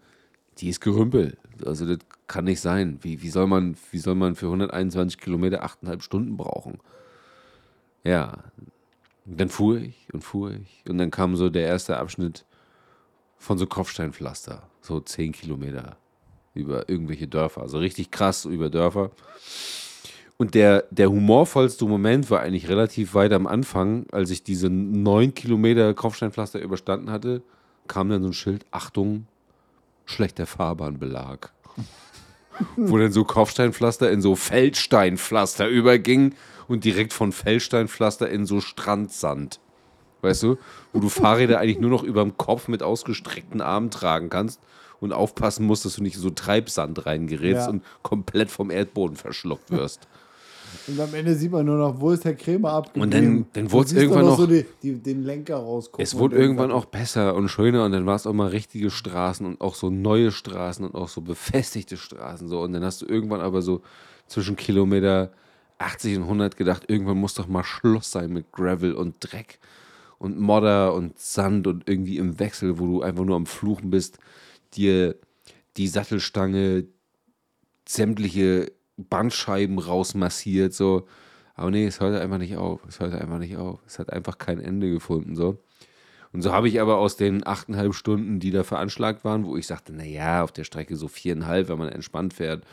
[0.57, 1.37] die ist Gerümpel.
[1.65, 2.99] Also das kann nicht sein.
[3.01, 6.79] Wie, wie, soll, man, wie soll man für 121 Kilometer 8,5 Stunden brauchen?
[8.03, 8.43] Ja,
[9.25, 10.83] dann fuhr ich und fuhr ich.
[10.89, 12.45] Und dann kam so der erste Abschnitt
[13.37, 15.97] von so Kopfsteinpflaster, so 10 Kilometer
[16.53, 17.61] über irgendwelche Dörfer.
[17.61, 19.11] Also richtig krass über Dörfer.
[20.37, 25.33] Und der, der humorvollste Moment war eigentlich relativ weit am Anfang, als ich diese 9
[25.33, 27.41] Kilometer Kopfsteinpflaster überstanden hatte,
[27.87, 29.27] kam dann so ein Schild, Achtung,
[30.05, 31.51] schlechter Fahrbahnbelag.
[32.77, 36.35] Wo dann so Kopfsteinpflaster in so Feldsteinpflaster überging
[36.67, 39.59] und direkt von Feldsteinpflaster in so Strandsand.
[40.21, 40.57] Weißt du?
[40.93, 44.61] Wo du Fahrräder eigentlich nur noch über dem Kopf mit ausgestreckten Armen tragen kannst
[45.01, 47.69] und aufpassen musst, dass du nicht in so Treibsand reingerätst Ja.
[47.69, 50.07] und komplett vom Erdboden verschluckt wirst.
[50.87, 53.03] Und am Ende sieht man nur noch, wo ist Herr Krämer abgegeben.
[53.03, 56.03] Und dann- dann wurd's siehst irgendwann noch- so die, die, den Lenker rausgucken.
[56.03, 59.45] Es wurde irgendwann auch besser und schöner und dann war es auch mal richtige Straßen
[59.45, 63.05] und auch so neue Straßen und auch so befestigte Straßen so und dann hast du
[63.05, 63.81] irgendwann aber so
[64.27, 65.31] zwischen Kilometer
[65.77, 69.59] 80 und 100 gedacht, irgendwann muss doch mal Schluss sein mit Gravel und Dreck
[70.19, 74.17] und Modder und Sand und irgendwie im Wechsel, wo du einfach nur am Fluchen bist,
[74.75, 75.15] dir
[75.75, 76.85] die Sattelstange
[77.87, 81.07] sämtliche Bandscheiben rausmassiert so.
[81.55, 82.81] Aber nee, es hörte einfach nicht auf.
[82.87, 83.79] Es hörte einfach nicht auf.
[83.87, 85.57] Es hat einfach kein Ende gefunden so.
[86.33, 89.67] Und so habe ich aber aus den achteinhalb Stunden, die da veranschlagt waren, wo ich
[89.67, 92.65] sagte, naja, auf der Strecke so viereinhalb, wenn man entspannt fährt,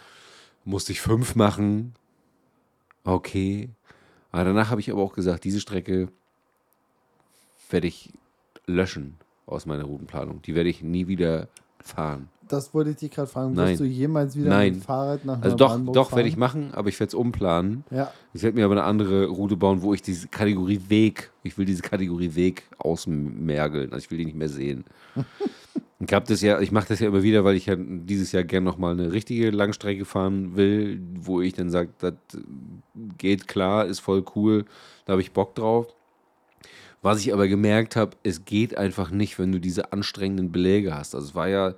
[0.65, 1.95] musste ich fünf machen.
[3.05, 3.71] Okay.
[4.33, 6.09] Aber danach habe ich aber auch gesagt, diese Strecke
[7.71, 8.13] werde ich
[8.67, 10.43] löschen aus meiner Routenplanung.
[10.43, 11.49] Die werde ich nie wieder
[11.81, 12.31] fahren.
[12.53, 13.55] Das wollte ich dich gerade fragen.
[13.55, 13.71] Nein.
[13.71, 14.75] Wirst du jemals wieder Nein.
[14.75, 17.83] mit dem Fahrrad nach Also doch, doch werde ich machen, aber ich werde es umplanen.
[17.91, 21.57] Ja, Ich werde mir aber eine andere Route bauen, wo ich diese Kategorie Weg, ich
[21.57, 23.95] will diese Kategorie Weg ausmergeln.
[23.95, 24.85] Also ich will die nicht mehr sehen.
[25.99, 28.45] ich habe das ja, ich mache das ja immer wieder, weil ich ja dieses Jahr
[28.45, 32.13] gerne nochmal eine richtige Langstrecke fahren will, wo ich dann sage, das
[33.17, 34.67] geht klar, ist voll cool,
[35.07, 35.87] da habe ich Bock drauf.
[37.01, 41.15] Was ich aber gemerkt habe, es geht einfach nicht, wenn du diese anstrengenden Beläge hast.
[41.15, 41.75] Also es war ja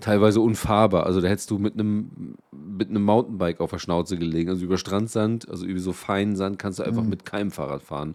[0.00, 1.06] teilweise unfahrbar.
[1.06, 4.50] Also da hättest du mit einem mit einem Mountainbike auf der Schnauze gelegen.
[4.50, 8.14] Also über Strandsand, also über so feinen Sand kannst du einfach mit keinem Fahrrad fahren.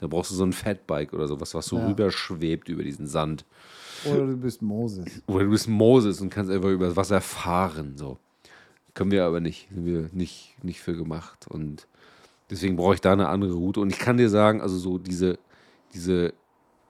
[0.00, 1.86] Da brauchst du so ein Fatbike oder sowas, was so Ja.
[1.88, 3.44] rüberschwebt über diesen Sand.
[4.04, 5.22] oder du bist Moses.
[5.26, 7.94] Oder du bist Moses und kannst einfach über das Wasser fahren.
[7.96, 8.18] So.
[8.92, 9.68] Können wir aber nicht.
[9.72, 11.46] Sind wir nicht, nicht für gemacht.
[11.48, 11.86] Und
[12.50, 13.80] deswegen brauche ich da eine andere Route.
[13.80, 15.38] Und ich kann dir sagen, also so diese,
[15.94, 16.34] diese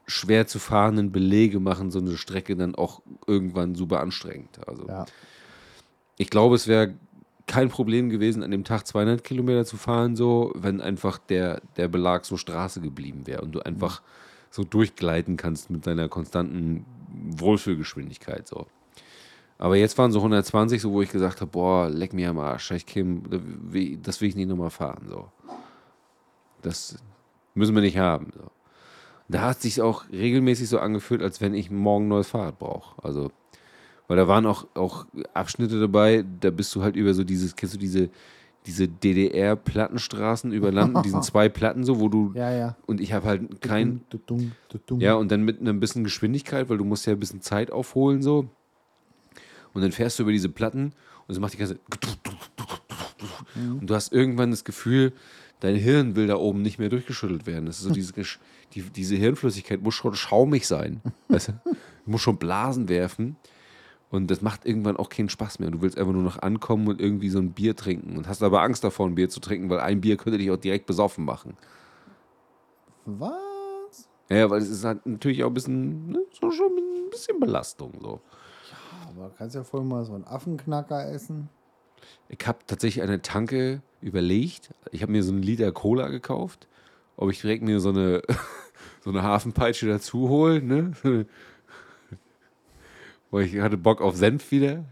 [0.07, 4.67] schwer zu fahrenden Belege machen so eine Strecke dann auch irgendwann super anstrengend.
[4.67, 5.07] Also Ja.
[6.19, 6.95] ich glaube, es wäre
[7.47, 11.89] kein Problem gewesen, an dem Tag 200 Kilometer zu fahren, so, wenn einfach der, der
[11.89, 14.03] Belag so Straße geblieben wäre und du einfach
[14.51, 16.87] so durchgleiten kannst mit deiner konstanten
[17.37, 18.67] Wohlfühlgeschwindigkeit, so.
[19.59, 22.71] Aber jetzt waren so 120, so wo ich gesagt habe, boah, leck mir am Arsch,
[22.73, 23.23] ich käme,
[24.03, 25.29] das will ich nicht nochmal fahren, so.
[26.63, 26.97] Das
[27.55, 28.51] müssen wir nicht haben, so.
[29.29, 32.59] Da hat es sich auch regelmäßig so angefühlt, als wenn ich morgen ein neues Fahrrad
[32.59, 33.03] brauche.
[33.03, 33.31] Also,
[34.07, 37.75] weil da waren auch, auch Abschnitte dabei, da bist du halt über so dieses, kennst
[37.75, 38.11] du diese,
[38.67, 42.77] diese DDR-Plattenstraßen über Land mit diesen zwei Platten so, wo du, Ja, ja.
[42.87, 45.01] und ich habe halt kein, Tutum, tutum.
[45.01, 48.23] ja, und dann mit einem bisschen Geschwindigkeit, weil du musst ja ein bisschen Zeit aufholen
[48.23, 48.49] so.
[49.73, 50.93] Und dann fährst du über diese Platten
[51.27, 51.79] und es macht die ganze
[53.81, 55.13] und du hast irgendwann das Gefühl,
[55.61, 57.67] dein Hirn will da oben nicht mehr durchgeschüttelt werden.
[57.67, 58.39] Das ist so diese, Gesch-
[58.75, 61.01] die, diese Hirnflüssigkeit muss schon schaumig sein.
[61.29, 61.53] Weißt du?
[61.65, 63.37] Du musst schon Blasen werfen.
[64.11, 65.71] Und das macht irgendwann auch keinen Spaß mehr.
[65.71, 68.17] Du willst einfach nur noch ankommen und irgendwie so ein Bier trinken.
[68.17, 70.57] Und hast aber Angst davor, ein Bier zu trinken, weil ein Bier könnte dich auch
[70.57, 71.57] direkt besoffen machen.
[73.07, 74.09] Was?
[74.31, 77.93] Ja, weil es ist halt natürlich auch ein bisschen, ne, so schon ein bisschen Belastung.
[78.01, 78.21] So.
[79.09, 81.49] Aber kannst ja vorher mal so einen Affenknacker essen.
[82.29, 84.71] Ich habe tatsächlich eine Tanke überlegt.
[84.93, 86.69] Ich habe mir so einen Liter Cola gekauft,
[87.17, 88.23] ob ich direkt mir so eine,
[89.01, 90.63] so eine Hafenpeitsche dazu hole.
[90.63, 90.93] Ne?
[93.31, 94.85] Weil ich hatte Bock auf Senf wieder.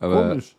[0.00, 0.56] Aber Komisch.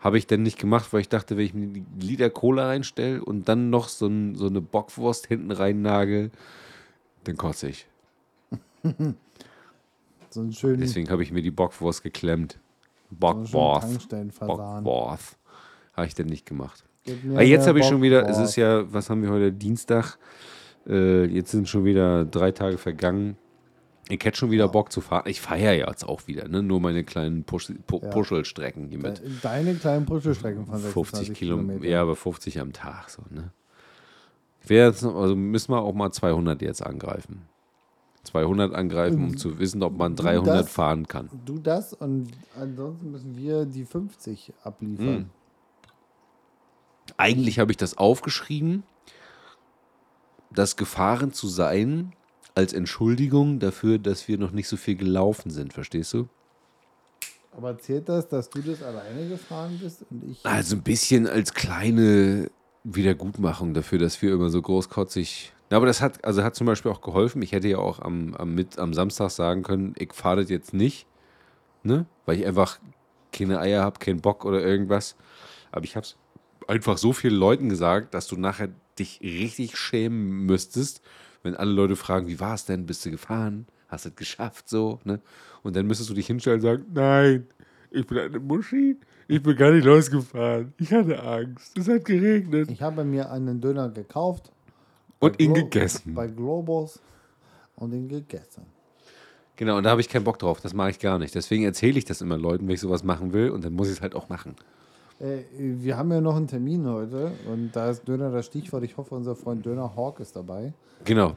[0.00, 3.24] habe ich dann nicht gemacht, weil ich dachte, wenn ich mir einen Liter Cola reinstelle
[3.24, 6.30] und dann noch so, ein, so eine Bockwurst hinten rein nagel,
[7.24, 7.86] dann kotze ich.
[10.34, 12.58] So einen schönen, Deswegen habe ich mir die Bockwurst geklemmt.
[13.08, 13.86] so Bockwurst.
[13.86, 14.82] Tankstellenfasan.
[14.82, 15.38] Bockwurst.
[15.92, 16.82] Habe ich denn nicht gemacht.
[17.30, 20.18] Aber jetzt eine habe ich schon wieder, es ist ja, was haben wir heute, Dienstag.
[20.86, 23.36] Äh, jetzt sind schon wieder drei Tage vergangen.
[24.10, 25.24] Ich hätte schon wieder Bock zu fahren.
[25.26, 26.62] Ich feiere ja jetzt auch wieder, ne?
[26.62, 28.10] Nur meine kleinen Pusch, Pu Ja.
[28.10, 30.94] Puschelstrecken hier mit De- Deine kleinen Puschelstrecken von 50
[31.28, 31.84] 26 Kilometer.
[31.86, 33.50] Ja, aber 50 am Tag, so, ne?
[34.68, 37.42] Jetzt also müssen wir auch mal 200 jetzt angreifen.
[38.24, 41.28] 200 angreifen, um zu wissen, ob man 300 das- fahren kann.
[41.44, 45.06] Du das und ansonsten müssen wir die 50 abliefern.
[45.06, 45.26] Hm.
[47.16, 48.82] Eigentlich habe ich das aufgeschrieben,
[50.54, 52.12] das gefahren zu sein
[52.54, 56.28] als Entschuldigung dafür, dass wir noch nicht so viel gelaufen sind, verstehst du?
[57.56, 60.44] Aber zählt das, dass du das alleine gefahren bist und ich.
[60.44, 62.50] Also ein bisschen als kleine
[62.82, 65.52] Wiedergutmachung dafür, dass wir immer so großkotzig.
[65.70, 67.42] Na, aber das hat, also hat zum Beispiel auch geholfen.
[67.42, 70.74] Ich hätte ja auch am, am, mit, am Samstag sagen können, ich fahre das jetzt
[70.74, 71.06] nicht,
[71.82, 72.06] ne?
[72.26, 72.80] Weil ich einfach
[73.32, 75.16] keine Eier habe, keinen Bock oder irgendwas.
[75.70, 76.16] Aber ich habe es
[76.68, 81.00] einfach so vielen Leuten gesagt, dass du nachher dich richtig schämen müsstest,
[81.42, 82.86] wenn alle Leute fragen, wie war es denn?
[82.86, 83.66] Bist du gefahren?
[83.88, 84.68] Hast du es geschafft?
[84.68, 85.20] So, ne?
[85.62, 87.46] Und dann müsstest du dich hinstellen und sagen, nein,
[87.90, 88.96] ich bin eine Muschi,
[89.28, 90.74] Ich bin gar nicht losgefahren.
[90.78, 91.76] Ich hatte Angst.
[91.78, 92.70] Es hat geregnet.
[92.70, 94.50] Ich habe mir einen Döner gekauft.
[95.20, 96.14] Und ihn Glo- gegessen.
[96.14, 97.00] Bei Globus
[97.76, 98.66] und ihn gegessen.
[99.56, 100.60] Genau, und da habe ich keinen Bock drauf.
[100.60, 101.34] Das mache ich gar nicht.
[101.34, 103.50] Deswegen erzähle ich das immer Leuten, wenn ich sowas machen will.
[103.50, 104.56] Und dann muss ich es halt auch machen.
[105.24, 108.82] Äh, wir haben ja noch einen Termin heute und da ist Döner das Stichwort.
[108.84, 111.34] Ich hoffe, unser Freund Döner Hawk ist dabei, Genau.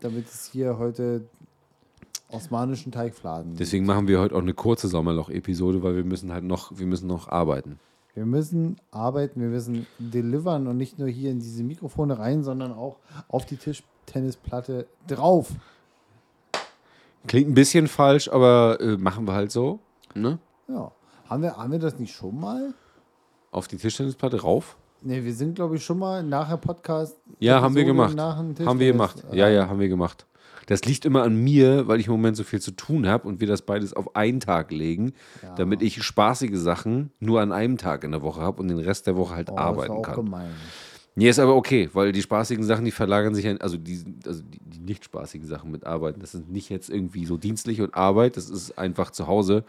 [0.00, 1.22] damit es hier heute
[2.28, 3.60] osmanischen Teigfladen gibt.
[3.60, 7.06] Deswegen machen wir heute auch eine kurze Sommerloch-Episode, weil wir müssen halt noch, wir müssen
[7.06, 7.78] noch arbeiten.
[8.14, 12.72] Wir müssen arbeiten, wir müssen delivern und nicht nur hier in diese Mikrofone rein, sondern
[12.72, 12.96] auch
[13.28, 15.52] auf die Tischtennisplatte drauf.
[17.26, 19.80] Klingt ein bisschen falsch, aber äh, machen wir halt so.
[20.14, 20.38] Ne?
[20.68, 20.92] Ja.
[21.28, 22.72] Haben wir, haben wir das nicht schon mal?
[23.56, 24.76] Auf die Tischtennisplatte rauf.
[25.00, 27.16] Ne, wir sind, glaube ich, schon mal nachher Podcast.
[27.38, 28.14] Ja, haben wir gemacht.
[28.18, 29.24] Haben wir gemacht.
[29.32, 30.26] Ja, ja, haben wir gemacht.
[30.66, 33.40] Das liegt immer an mir, weil ich im Moment so viel zu tun habe und
[33.40, 35.14] wir das beides auf einen Tag legen,
[35.56, 39.06] damit ich spaßige Sachen nur an einem Tag in der Woche habe und den Rest
[39.06, 40.16] der Woche halt Oh, das ist arbeiten auch kann.
[40.16, 40.50] gemein.
[41.14, 44.42] Nee, ist aber okay, weil die spaßigen Sachen, die verlagern sich, an, also die, also
[44.42, 47.94] die, die nicht spaßigen Sachen mit Arbeiten, das sind nicht jetzt irgendwie so dienstlich und
[47.94, 49.64] Arbeit, das ist einfach zu Hause,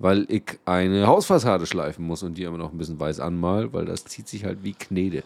[0.00, 3.84] weil ich eine Hausfassade schleifen muss und die immer noch ein bisschen weiß anmal, weil
[3.84, 5.22] das zieht sich halt wie Knete.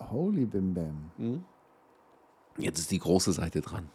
[0.00, 1.44] Holy Bim Bam.
[2.56, 3.90] Jetzt ist die große Seite dran.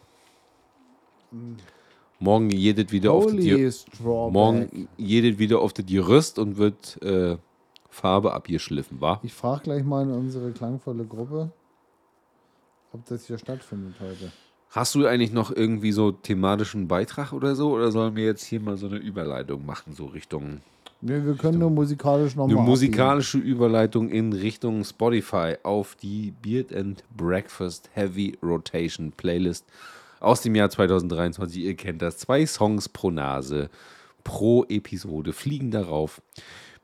[2.20, 3.86] Morgen jedet wieder auf das.
[4.00, 7.38] Morgen jedet wieder auf das Gerüst und wird äh,
[7.90, 9.20] Farbe abgeschliffen, wa?
[9.24, 11.52] Ich frage gleich mal in unsere klangvolle Gruppe,
[12.94, 14.32] ob das hier stattfindet heute.
[14.72, 17.72] Hast du eigentlich noch irgendwie so thematischen Beitrag oder so?
[17.72, 20.62] Oder sollen wir jetzt hier mal so eine Überleitung machen, so Richtung.
[21.02, 22.66] Ne, wir können nur musikalisch Eine nochmal.
[22.66, 29.66] musikalische Überleitung in Richtung Spotify auf die Beard and Breakfast Heavy Rotation Playlist
[30.22, 31.64] aus dem Jahr 2023.
[31.64, 32.20] Ihr kennt das.
[32.20, 33.70] Zwei Songs pro Nase,
[34.24, 36.22] pro Episode fliegen darauf.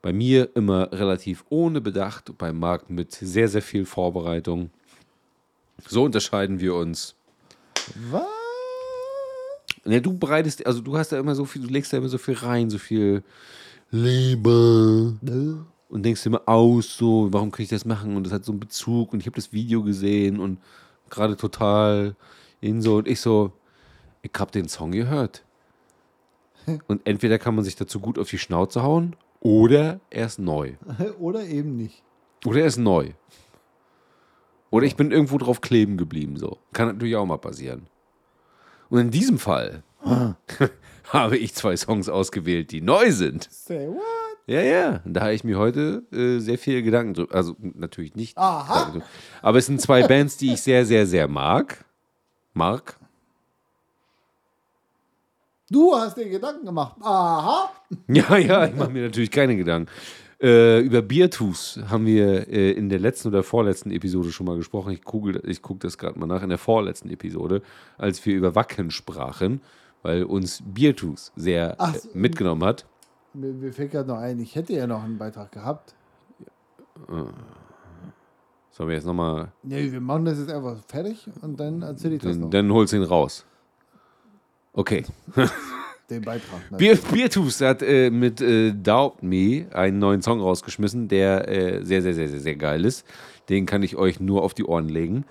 [0.02, 4.72] Bei mir immer relativ ohne Bedacht, bei Marc mit sehr, sehr viel Vorbereitung.
[5.88, 7.17] So unterscheiden wir uns.
[8.10, 8.24] Was?
[9.86, 12.18] Ja, du bereitest, also du hast da immer so viel, du legst da immer so
[12.18, 13.24] viel rein, so viel
[13.90, 15.16] Liebe
[15.90, 18.18] und denkst dir immer aus, so, warum kann ich das machen?
[18.18, 20.60] Und das hat so einen Bezug und ich habe das Video gesehen und
[21.10, 22.16] gerade total
[22.60, 23.54] in so und ich so,
[24.22, 25.44] ich habe den Song gehört.
[26.88, 30.74] Und entweder kann man sich dazu gut auf die Schnauze hauen oder er ist neu.
[31.20, 32.04] Oder eben nicht.
[32.46, 33.12] Oder er ist neu.
[34.78, 36.60] Oder ich bin irgendwo drauf kleben geblieben, so.
[36.72, 37.88] Kann natürlich auch mal passieren.
[38.90, 39.82] Und in diesem Fall
[41.10, 43.48] habe ich zwei Songs ausgewählt, die neu sind.
[43.50, 44.04] Say what?
[44.46, 45.02] Ja, ja.
[45.04, 47.34] Da habe ich mir heute äh, sehr viele Gedanken drüber.
[47.34, 48.38] Also natürlich nicht.
[48.38, 48.92] Aha.
[48.92, 49.06] Drüber.
[49.42, 51.84] Aber es sind zwei Bands, die ich sehr, sehr, sehr mag.
[52.54, 53.00] Mark.
[55.72, 56.98] Du hast dir Gedanken gemacht.
[57.02, 57.72] Aha.
[58.10, 59.90] Ja, ja, ich mache mir natürlich keine Gedanken.
[60.40, 64.94] Äh, über Biertus haben wir äh, in der letzten oder vorletzten Episode schon mal gesprochen.
[64.94, 66.44] Ich gucke ich guck das gerade mal nach.
[66.44, 67.64] In der vorletzten Episode,
[67.98, 69.62] als wir über Wacken sprachen,
[70.04, 72.10] weil uns Biertus sehr Ach äh, so.
[72.14, 72.86] mitgenommen hat.
[73.34, 75.96] Mir, mir fällt gerade noch ein, ich hätte ja noch einen Beitrag gehabt.
[78.70, 79.52] Sollen wir jetzt nochmal.
[79.64, 82.50] Nee, wir machen das jetzt einfach fertig und dann erzähle ich das Dann, noch.
[82.52, 83.44] dann holst du ihn raus.
[84.74, 85.04] Okay.
[86.10, 86.72] Den Beitrag.
[86.72, 86.78] Ne?
[86.78, 92.02] Bier, Biertus hat äh, mit äh, Doubt Me einen neuen Song rausgeschmissen, der äh, sehr,
[92.02, 93.06] sehr, sehr, sehr, sehr geil ist.
[93.50, 95.26] Den kann ich euch nur auf die Ohren legen.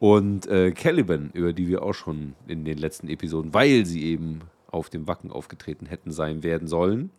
[0.00, 4.40] Und äh, Caliban, über die wir auch schon in den letzten Episoden, weil sie eben
[4.70, 7.10] auf dem Wacken aufgetreten hätten sein werden sollen,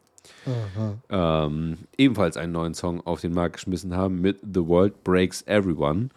[1.10, 6.10] ähm, ebenfalls einen neuen Song auf den Markt geschmissen haben mit The World Breaks Everyone.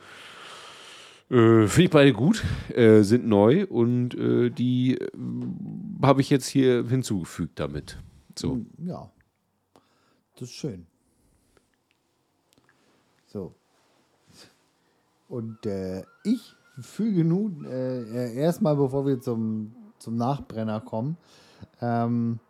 [1.33, 5.09] Äh, Finde ich beide gut, äh, sind neu und äh, die äh,
[6.03, 7.99] habe ich jetzt hier hinzugefügt damit.
[8.38, 8.66] So.
[8.77, 9.11] Ja.
[10.35, 10.87] Das ist schön.
[13.27, 13.55] So.
[15.31, 21.16] Und äh, ich füge nun äh, erstmal, bevor wir zum, zum Nachbrenner kommen,
[21.81, 22.40] ähm,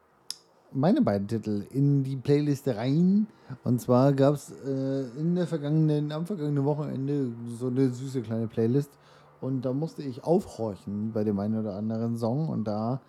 [0.75, 3.27] meine beiden Titel in die Playliste rein.
[3.65, 8.47] Und zwar gab es äh, in der vergangenen, am vergangenen Wochenende so eine süße kleine
[8.47, 8.91] Playlist.
[9.41, 12.49] Und da musste ich aufhorchen bei dem einen oder anderen Song.
[12.49, 13.01] Und da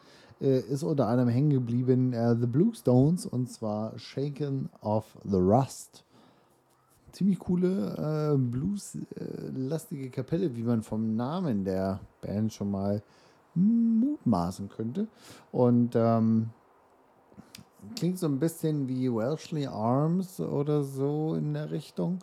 [0.41, 5.37] äh, ist unter anderem hängen geblieben äh, The Blue Stones und zwar Shaken of the
[5.37, 6.03] Rust.
[7.11, 13.03] Ziemlich coole äh, Blues-lastige Kapelle, wie man vom Namen der Band schon mal
[13.53, 15.07] mutmaßen könnte.
[15.51, 16.49] Und ähm,
[17.95, 22.19] klingt so ein bisschen wie Welshly Arms oder so in der Richtung.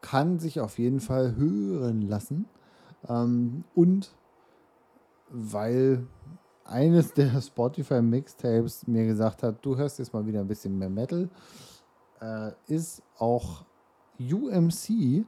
[0.00, 2.46] Kann sich auf jeden Fall hören lassen.
[3.08, 4.14] Ähm, und
[5.30, 6.06] weil
[6.64, 10.90] eines der Spotify Mixtapes mir gesagt hat, du hörst jetzt mal wieder ein bisschen mehr
[10.90, 11.28] Metal,
[12.20, 13.64] äh, ist auch
[14.18, 15.24] UMC,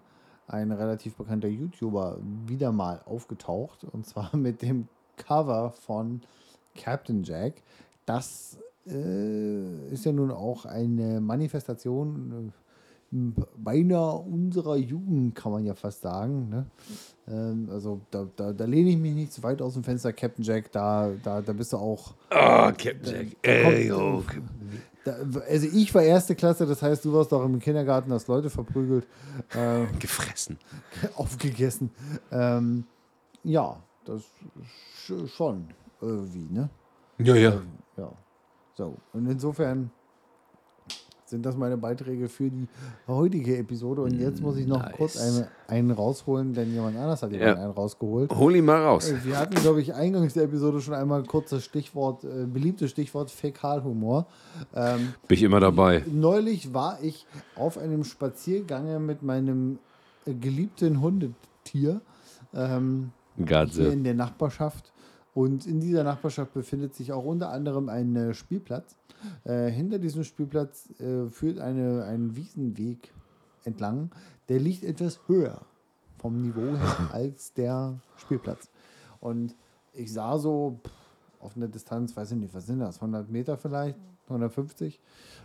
[0.49, 3.85] ein relativ bekannter YouTuber, wieder mal aufgetaucht.
[3.85, 6.23] Und zwar mit dem Cover von
[6.75, 7.63] Captain Jack.
[8.05, 12.53] Das äh, ist ja nun auch eine Manifestation äh,
[13.57, 16.49] beinahe unserer Jugend, kann man ja fast sagen.
[16.49, 16.67] Ne?
[17.29, 20.45] Ähm, also da, da, da lehne ich mich nicht zu weit aus dem Fenster, Captain
[20.45, 22.15] Jack, da, da, da bist du auch.
[22.31, 23.27] Oh, Captain Jack.
[23.43, 24.23] Ey, oh,
[25.49, 29.07] also ich war erste Klasse, das heißt, du warst doch im Kindergarten, hast Leute verprügelt,
[29.55, 30.59] äh, gefressen.
[31.15, 31.91] aufgegessen.
[32.33, 32.85] Ähm,
[33.45, 34.23] ja, das
[35.07, 35.69] sch- schon
[36.01, 36.69] irgendwie, ne?
[37.19, 37.63] Ja, ja.
[37.97, 38.13] Ja.
[38.77, 39.91] So, und insofern
[41.25, 42.69] sind das meine Beiträge für die
[43.09, 44.03] heutige Episode.
[44.03, 44.93] Und jetzt muss ich noch Nice.
[44.97, 47.55] kurz eine, einen rausholen, denn jemand anders hat Ja.
[47.55, 48.31] einen rausgeholt.
[48.33, 49.11] Hol ihn mal raus.
[49.11, 52.93] Äh, Wir hatten, glaube ich, eingangs der Episode schon einmal kurz das Stichwort, äh, beliebtes
[52.93, 54.27] Stichwort Fäkalhumor.
[54.73, 56.05] Ähm, Bin ich immer dabei.
[56.07, 59.81] neulich war ich auf einem Spaziergange mit meinem
[60.27, 62.03] äh, geliebten Hundetier
[62.55, 64.93] ähm, hier in der Nachbarschaft.
[65.37, 68.97] Und in dieser Nachbarschaft befindet sich auch unter anderem ein äh, Spielplatz.
[69.45, 73.13] Äh, hinter diesem Spielplatz äh, führt eine, ein Wiesenweg
[73.63, 74.11] entlang.
[74.49, 75.61] Der liegt etwas höher
[76.17, 78.71] vom Niveau her als der Spielplatz.
[79.21, 79.55] Und
[79.93, 80.91] ich sah so pff,
[81.41, 84.99] auf einer Distanz, weiß ich nicht, was sind das, 100 Meter vielleicht, 150,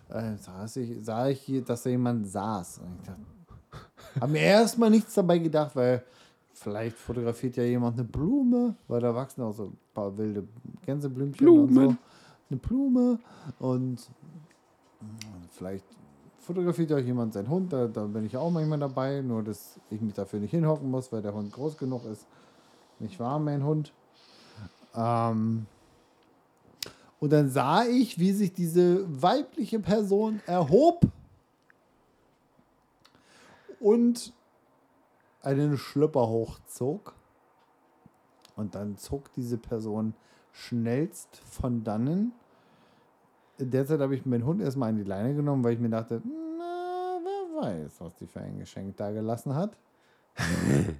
[0.07, 2.77] äh, saß ich, sah ich hier, dass da jemand saß.
[2.77, 6.01] Und ich dachte, habe mir erstmal nichts dabei gedacht, weil
[6.53, 10.47] vielleicht fotografiert ja jemand eine Blume, weil da wachsen auch so paar wilde
[10.85, 11.79] Gänseblümchen und so.
[11.79, 11.97] Blumen.
[12.49, 13.19] Eine Blume
[13.59, 14.09] und
[15.01, 15.05] mm,
[15.51, 15.85] vielleicht
[16.39, 19.79] fotografiert ja auch jemand seinen Hund, da, da bin ich auch manchmal dabei, nur dass
[19.89, 22.25] ich mich dafür nicht hinhocken muss, weil der Hund groß genug ist.
[22.99, 23.93] Nicht wahr, mein Hund?
[24.95, 25.65] Ähm,
[27.19, 31.01] und dann sah ich, wie sich diese weibliche Person erhob
[33.79, 34.33] und
[35.41, 37.13] einen Schlüpper hochzog.
[38.61, 40.13] Und dann zog diese Person
[40.53, 42.31] schnellst von dannen.
[43.57, 47.19] Derzeit habe ich meinen Hund erstmal an die Leine genommen, weil ich mir dachte, na,
[47.23, 49.75] wer weiß, was die für ein Geschenk da gelassen hat.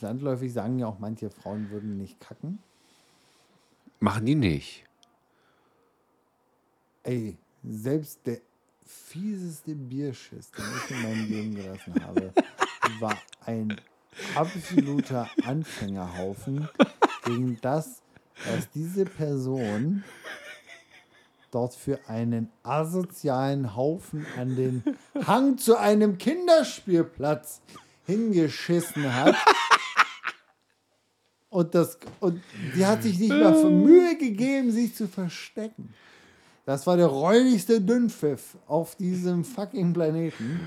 [0.00, 2.58] Landläufig sagen ja auch manche Frauen würden nicht kacken.
[4.00, 4.84] Machen die nicht.
[7.02, 8.38] Ey, selbst der
[8.86, 12.32] fieseste Bierschiss, den ich in meinem Leben gelassen habe,
[13.00, 13.76] war ein
[14.34, 16.68] absoluter Anfängerhaufen
[17.24, 18.02] gegen das,
[18.50, 20.04] was diese Person
[21.50, 24.82] dort für einen asozialen Haufen an den
[25.26, 27.60] Hang zu einem Kinderspielplatz
[28.06, 29.36] hingeschissen hat.
[31.50, 32.40] Und, das, und
[32.74, 35.92] die hat sich nicht mal Mühe gegeben, sich zu verstecken.
[36.64, 40.60] Das war der räudigste Dünnpfiff auf diesem fucking Planeten.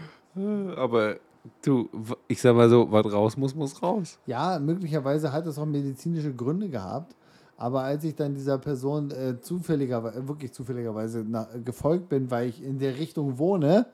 [0.76, 1.18] Aber
[1.64, 1.90] du,
[2.28, 4.20] ich sag mal so, was raus muss, muss raus.
[4.26, 7.16] Ja, möglicherweise hat es auch medizinische Gründe gehabt.
[7.58, 12.62] Aber als ich dann dieser Person äh, zufälligerweise, wirklich zufälligerweise na, gefolgt bin, weil ich
[12.62, 13.86] in der Richtung wohne,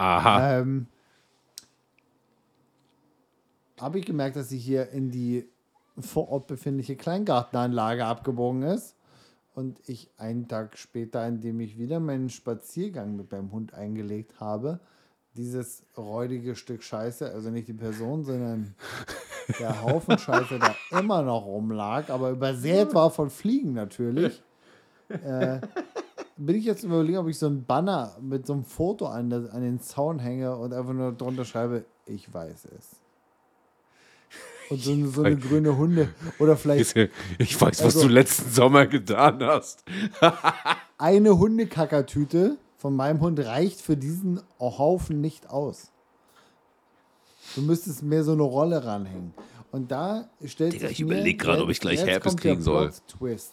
[0.00, 0.86] ähm,
[3.80, 5.48] habe ich gemerkt, dass sie hier in die
[5.98, 8.96] vor Ort befindliche Kleingartenanlage abgebogen ist.
[9.54, 14.80] Und ich einen Tag später, indem ich wieder meinen Spaziergang mit meinem Hund eingelegt habe,
[15.34, 18.74] dieses räudige Stück Scheiße, also nicht die Person, sondern
[19.58, 24.42] der Haufen Scheiße, der immer noch rumlag, aber übersät war von Fliegen natürlich,
[25.08, 25.60] äh,
[26.36, 29.52] bin ich jetzt überlegen, ob ich so ein Banner mit so einem Foto an, der,
[29.52, 32.96] an den Zaun hänge und einfach nur drunter schreibe, ich weiß es.
[34.70, 36.08] Und so, eine- so eine grüne Hunde.
[36.38, 36.96] Oder vielleicht
[37.38, 39.84] Ich weiß, was Also- du letzten Sommer getan hast.
[40.98, 45.92] eine Hundekackertüte von meinem Hund reicht für diesen Haufen nicht aus.
[47.54, 49.32] Du müsstest mehr so eine Rolle ranhängen.
[49.70, 52.88] Und da stellt Digga, sich ich mir überleg grad, ob ich gleich Herpes kriegen soll.
[52.88, 53.52] Plot-Twist.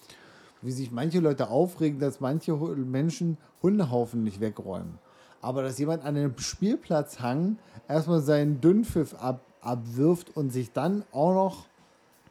[0.63, 4.97] Wie sich manche Leute aufregen, dass manche Menschen Hundehaufen nicht wegräumen.
[5.43, 11.03] Aber dass jemand an einem Spielplatz hang, erstmal seinen Dünnpfiff ab, abwirft und sich dann
[11.11, 11.65] auch noch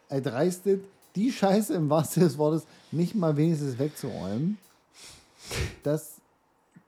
[0.08, 0.84] erdreistet,
[1.14, 4.58] die Scheiße im wahrsten Sinne des Wortes nicht mal wenigstens wegzuräumen,
[5.84, 6.17] dass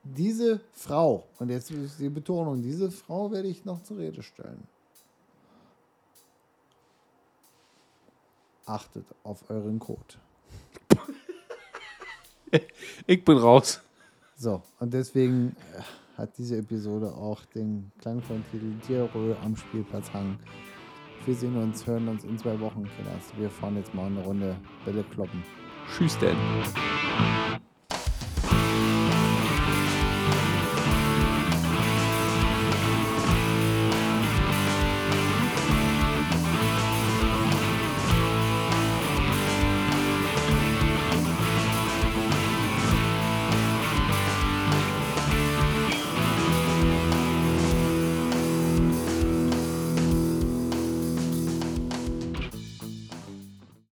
[0.03, 4.67] diese Frau, und jetzt ist die Betonung, diese Frau werde ich noch zur Rede stellen.
[8.65, 10.15] Achtet auf euren Code.
[13.07, 13.81] Ich bin raus.
[14.35, 15.81] So, und deswegen äh,
[16.17, 20.37] hat diese Episode auch den klangvollen Titel Tierrö am Spielplatz hang.
[21.25, 23.31] Wir sehen uns, hören uns in zwei Wochen, Kinders.
[23.37, 25.43] Wir fahren jetzt mal eine Runde Bälle kloppen.
[25.95, 26.37] Tschüss denn.